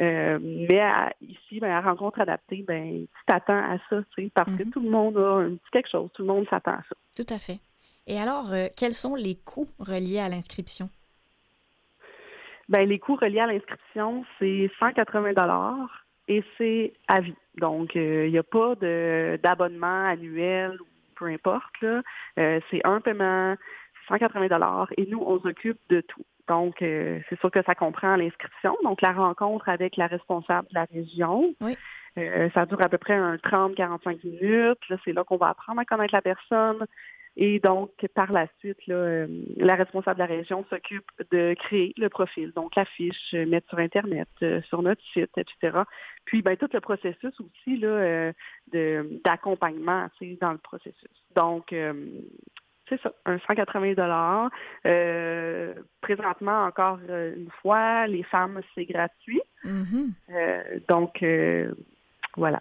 [0.00, 4.30] Euh, mais à- ici, ben, à rencontre adaptée, ben tu t'attends à ça, tu sais,
[4.34, 4.70] parce que Mhm.
[4.70, 6.96] tout le monde a un petit quelque chose, tout le monde s'attend à ça.
[7.14, 7.58] Tout à fait.
[8.06, 10.88] Et alors, euh, quels sont les coûts reliés à l'inscription?
[12.68, 17.34] Ben, les coûts reliés à l'inscription, c'est 180 dollars et c'est à vie.
[17.58, 18.74] Donc, euh, il n'y a pas
[19.42, 20.86] d'abonnement annuel ou
[21.16, 21.84] peu importe.
[22.38, 23.56] Euh, c'est un paiement,
[24.12, 26.24] 180 dollars et nous, on s'occupe de tout.
[26.48, 30.74] Donc, euh, c'est sûr que ça comprend l'inscription, donc la rencontre avec la responsable de
[30.74, 31.54] la région.
[31.60, 31.76] Oui.
[32.18, 34.88] Euh, ça dure à peu près un 30-45 minutes.
[34.90, 36.84] Là, c'est là qu'on va apprendre à connaître la personne.
[37.36, 41.94] Et donc, par la suite, là, euh, la responsable de la région s'occupe de créer
[41.96, 45.78] le profil, donc la fiche, euh, mettre sur Internet, euh, sur notre site, etc.
[46.26, 48.32] Puis, ben, tout le processus aussi là, euh,
[48.72, 50.08] de, d'accompagnement
[50.42, 51.24] dans le processus.
[51.34, 51.94] Donc, euh,
[52.96, 54.50] c'est ça, un 180 dollars.
[54.86, 59.40] Euh, présentement, encore euh, une fois, les femmes, c'est gratuit.
[59.64, 60.12] Mhm.
[60.34, 61.72] Euh, donc, euh,
[62.36, 62.60] voilà.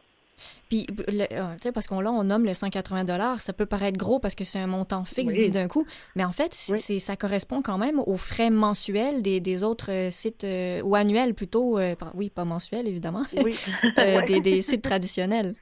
[0.70, 4.20] Puis, le- tu sais, parce qu'on là, on nomme le 180 ça peut paraître gros
[4.20, 5.40] parce que c'est un montant fixe Oui.
[5.40, 6.80] dit d'un coup, mais en fait, Oui.
[6.80, 11.78] ça correspond quand même aux frais mensuels des, des autres sites, euh, ou annuels plutôt,
[11.78, 13.56] euh, oui, pas mensuels évidemment, Oui.
[14.00, 15.54] euh, des, des sites traditionnels.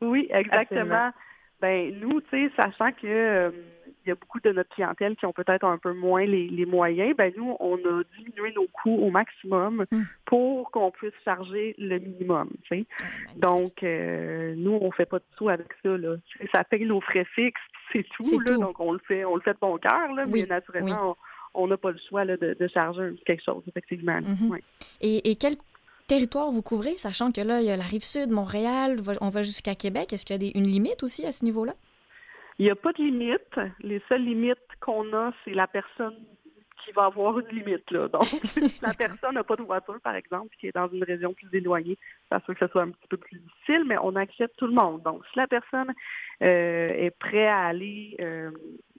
[0.00, 0.80] Oui, exactement.
[0.80, 1.12] Absolument.
[1.60, 3.52] Ben nous, tu sais, sachant que
[4.04, 6.66] il y a beaucoup de notre clientèle qui ont peut-être un peu moins les, les
[6.66, 10.02] moyens, ben nous, on a diminué nos coûts au maximum Mm.
[10.26, 12.50] pour qu'on puisse charger le minimum.
[12.64, 12.86] tu sais.
[13.36, 15.96] Donc, euh, nous, on fait pas de sous avec ça.
[15.96, 16.16] Là.
[16.52, 17.60] Ça paye nos frais fixes,
[17.92, 18.42] c'est tout, C'est là.
[18.54, 18.60] tout.
[18.60, 21.16] Donc, on le fait, on le fait de bon cœur, là, Oui, mais naturellement, on
[21.54, 24.18] on n'a pas le choix là, de, de charger quelque chose, effectivement.
[24.22, 24.50] Mhm.
[24.50, 24.62] Ouais.
[25.02, 25.56] Et, et quel
[26.06, 29.42] territoire vous couvrez, sachant que là, il y a la rive sud, Montréal, on va
[29.42, 30.14] jusqu'à Québec?
[30.14, 31.74] Est-ce qu'il y a des- une limite aussi à ce niveau-là?
[32.62, 33.58] Il n'y a pas de limite.
[33.80, 36.14] Les seules limites qu'on a, c'est la personne
[36.84, 37.90] qui va avoir une limite.
[37.90, 38.06] Là.
[38.06, 41.34] Donc, si la personne n'a pas de voiture, par exemple, qui est dans une région
[41.34, 41.98] plus éloignée,
[42.30, 44.74] ça peut que ce soit un petit peu plus difficile, mais on accepte tout le
[44.74, 45.02] monde.
[45.02, 45.92] Donc, si la personne
[46.42, 48.52] euh, est prête à aller euh,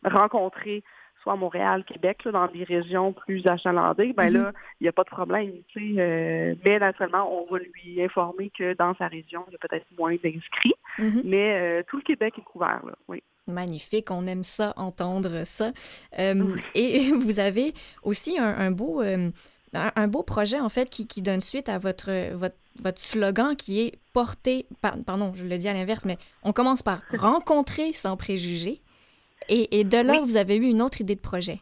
[0.03, 0.83] rencontrer
[1.21, 4.33] soit Montréal, Québec, là, dans des régions plus achalandées, ben Mhm.
[4.41, 4.51] là,
[4.81, 5.53] il n'y a pas de problème.
[5.77, 9.85] euh, mais naturellement, on va lui informer que dans sa région, il y a peut-être
[9.97, 11.21] moins d'inscrits, Mhm.
[11.25, 12.81] mais euh, tout le Québec est couvert.
[12.85, 13.23] Là, oui.
[13.47, 15.71] Magnifique, on aime ça, entendre ça.
[16.19, 16.61] Euh, Oui.
[16.75, 17.73] Et vous avez
[18.03, 19.29] aussi un, un beau, euh,
[19.73, 23.55] un, un beau projet, en fait, qui, qui donne suite à votre, votre, votre slogan
[23.55, 27.91] qui est porter, par- pardon, je le dis à l'inverse, mais on commence par rencontrer
[27.91, 28.81] sans préjugés.
[29.49, 30.19] Et, et de là, Oui.
[30.23, 31.59] vous avez eu une autre idée de projet.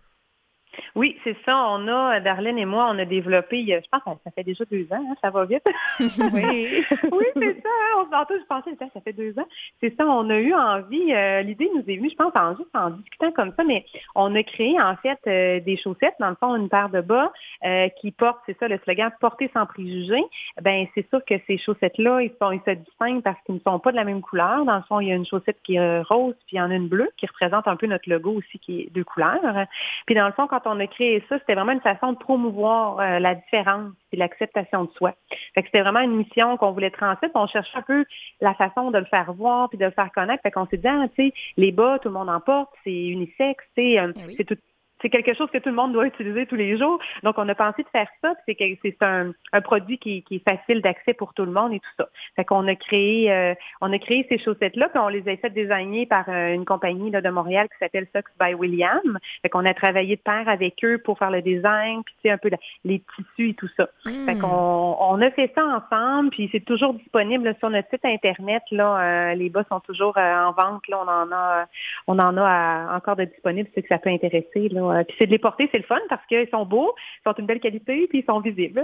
[0.96, 1.58] Oui, c'est ça.
[1.70, 4.88] On a, Darlene et moi, on a développé, je pense que ça fait déjà deux
[4.92, 5.64] ans, hein, ça va vite.
[6.00, 7.70] oui, oui c'est ça.
[7.70, 9.48] hein, On tantôt, je pensais, putain, ça fait deux ans.
[9.80, 12.76] C'est ça, on a eu envie, euh, l'idée nous est venue, je pense, en juste
[12.76, 13.86] en discutant comme ça, mais
[14.16, 17.32] on a créé en fait euh, des chaussettes, dans le fond, une paire de bas
[17.66, 20.24] euh, qui portent, c'est ça le slogan, porter sans préjugés.
[20.62, 23.80] Ben, c'est sûr que ces chaussettes-là, ils, sont, ils se distinguent parce qu'ils ne sont
[23.80, 24.66] pas de la même couleur.
[24.66, 26.62] Dans le fond, il y a une chaussette qui est euh, rose, puis il y
[26.62, 29.66] en a une bleue qui représente un peu notre logo aussi, qui est deux couleurs.
[30.06, 33.00] Puis dans le fond, quand on a créé ça, c'était vraiment une façon de promouvoir
[33.00, 35.14] euh, la différence et l'acceptation de soi.
[35.54, 37.36] Fait que c'était vraiment une mission qu'on voulait transmettre.
[37.36, 38.06] On cherchait un peu
[38.42, 40.42] la façon de le faire voir puis de le faire connaître.
[40.44, 42.92] Fait qu'on s'est dit, ah, tu sais, les bas, tout le monde en porte, c'est
[43.08, 44.36] unisexe, tu sais, oui.
[44.38, 44.58] c'est tout.
[45.02, 47.00] C'est quelque chose que tout le monde doit utiliser tous les jours.
[47.24, 48.34] Donc, on a pensé de faire ça.
[48.46, 51.90] C'est un, un produit qui, qui est facile d'accès pour tout le monde et tout
[51.98, 52.08] ça.
[52.36, 55.50] Fait qu'on a créé, euh, on a créé ces chaussettes-là, puis on les a fait
[55.50, 59.18] designer par euh, une compagnie là, de Montréal qui s'appelle Socks by William.
[59.42, 62.30] Fait qu'on a travaillé de pair avec eux pour faire le design, puis tu sais,
[62.32, 63.88] un peu la- les tissus et tout ça.
[64.04, 64.40] Fait Hmm.
[64.42, 68.64] qu'on on a fait ça ensemble, puis c'est toujours disponible là, sur notre site internet.
[68.72, 69.00] Là,
[69.32, 70.88] euh, les bas sont toujours euh, en vente.
[70.88, 71.66] Là, on en a,
[72.08, 74.70] on en a à- encore de disponibles, c'est que ça peut intéresser.
[74.70, 74.91] Là.
[74.92, 77.34] Euh, Puis c'est de les porter, c'est le fun parce qu'ils sont beaux, ils sont
[77.34, 78.84] d'une belle qualité, puis ils sont visibles.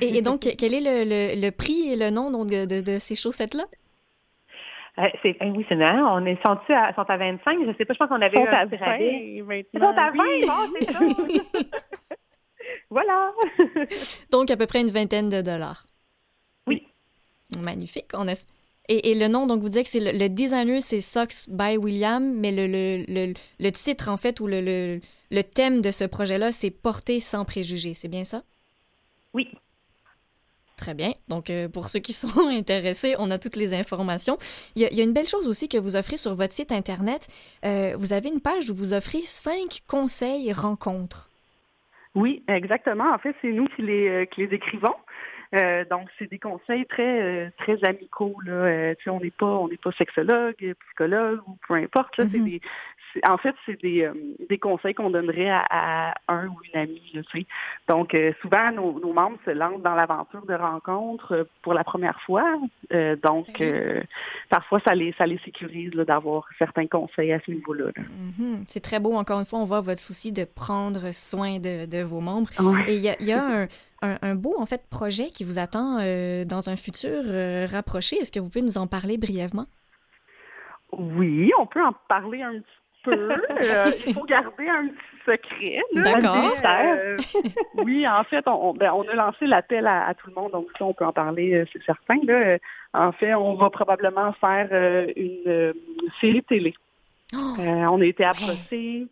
[0.00, 2.80] Et, et donc, quel est le, le- le prix et le nom donc, de, de-
[2.80, 3.64] de ces chaussettes-là?
[4.98, 5.76] Euh, c'est, eh oui, c'est.
[5.76, 8.46] On est sont à, sont à 25, je sais pas, je pense qu'on avait sont
[8.46, 9.22] un à petit 20 rabais.
[9.36, 9.92] Ils maintenant.
[9.92, 10.40] sont à 20, oui.
[10.46, 11.68] bon, c'est ça.
[12.90, 13.32] voilà.
[14.30, 15.86] Donc, à peu près une vingtaine de dollars.
[16.66, 16.86] Oui.
[17.60, 18.06] Magnifique.
[18.14, 18.32] On a...
[18.90, 21.76] et, et le nom, donc, vous disiez que c'est le, le designer, c'est Socks by
[21.76, 25.92] William, mais le, le, le, le titre, en fait, ou le, le, le thème de
[25.92, 27.94] ce projet-là, c'est Porter sans préjugés.
[27.94, 28.42] C'est bien ça?
[29.32, 29.48] Oui.
[30.76, 31.12] Très bien.
[31.28, 34.36] Donc, euh, pour ceux qui sont intéressés, on a toutes les informations.
[34.74, 36.52] Il y, a, il y a une belle chose aussi que vous offrez sur votre
[36.52, 37.28] site Internet.
[37.64, 41.30] Euh, vous avez une page où vous offrez cinq conseils rencontres.
[42.16, 43.12] Oui, exactement.
[43.14, 44.96] En fait, c'est nous qui les, euh, qui les écrivons.
[45.54, 48.36] Euh, donc, c'est des conseils très euh, très amicaux.
[48.44, 48.52] Là.
[48.52, 50.54] Euh, tu sais, on n'est pas on n'est pas sexologue,
[50.86, 52.16] psychologue ou peu importe.
[52.18, 52.68] Là, c'est des, c'est-
[53.24, 54.12] en fait, c'est des, euh,
[54.48, 57.02] des conseils qu'on donnerait à, à un ou une amie.
[57.12, 57.46] Tu sais.
[57.88, 61.82] Donc, euh, souvent, nos, nos membres se lancent dans l'aventure de rencontre euh, pour la
[61.84, 62.44] première fois.
[62.92, 63.62] Euh, donc,
[64.48, 67.86] parfois, ça les ça les sécurise là, d'avoir certains conseils à ce niveau-là.
[67.96, 68.02] là.
[68.38, 68.64] Mhm.
[68.66, 69.14] C'est très beau.
[69.14, 72.48] Encore une fois, on voit votre souci de prendre soin de, de vos membres.
[72.60, 72.92] Ouais.
[72.92, 73.68] Et il y a, il y a un,
[74.02, 77.22] un- un beau, en fait, projet qui vous attend dans un futur
[77.70, 78.16] rapproché.
[78.16, 79.66] Est-ce que vous pouvez nous en parler brièvement?
[80.92, 83.30] Oui, on peut en parler un petit peu.
[83.32, 85.82] Euh, il faut garder un petit secret.
[85.94, 86.54] D'accord.
[86.64, 87.16] Euh,
[87.74, 90.66] oui, en fait, on, ben, on a lancé l'appel à, à tout le monde, donc
[90.78, 92.18] ça, on peut en parler, euh, c'est certain.
[92.24, 92.58] Là.
[92.92, 95.72] En fait, on va probablement faire euh, une euh,
[96.20, 96.74] série télé.
[97.34, 97.38] Oh!
[97.60, 99.06] Euh, on a été approchés.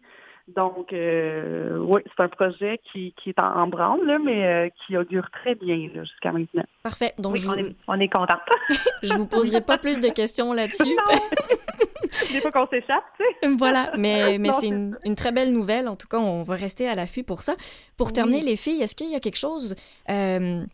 [0.56, 4.68] Donc, euh, oui, c'est un projet qui, qui est en, en branle, là, mais euh,
[4.86, 6.64] qui augure très bien jusqu'à maintenant.
[6.82, 7.12] Parfait.
[7.18, 8.40] Donc, Oui, je, on, est, on est contente.
[9.02, 10.96] je vous poserai pas plus de questions là-dessus.
[12.32, 13.48] Des fois qu'on s'échappe, tu sais.
[13.58, 15.86] Voilà, mais, c'est une très belle nouvelle.
[15.86, 17.54] En tout cas, on va rester à l'affût pour ça.
[17.96, 19.74] Pour terminer, les filles, est-ce qu'il y a quelque chose...
[20.08, 20.64] euh,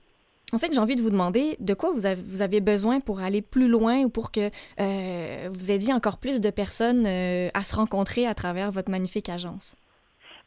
[0.54, 3.20] en fait, j'ai envie de vous demander de quoi vous avez, vous avez besoin pour
[3.20, 4.50] aller plus loin ou pour que
[4.80, 9.28] euh, vous aidiez encore plus de personnes euh, à se rencontrer à travers votre magnifique
[9.28, 9.76] agence?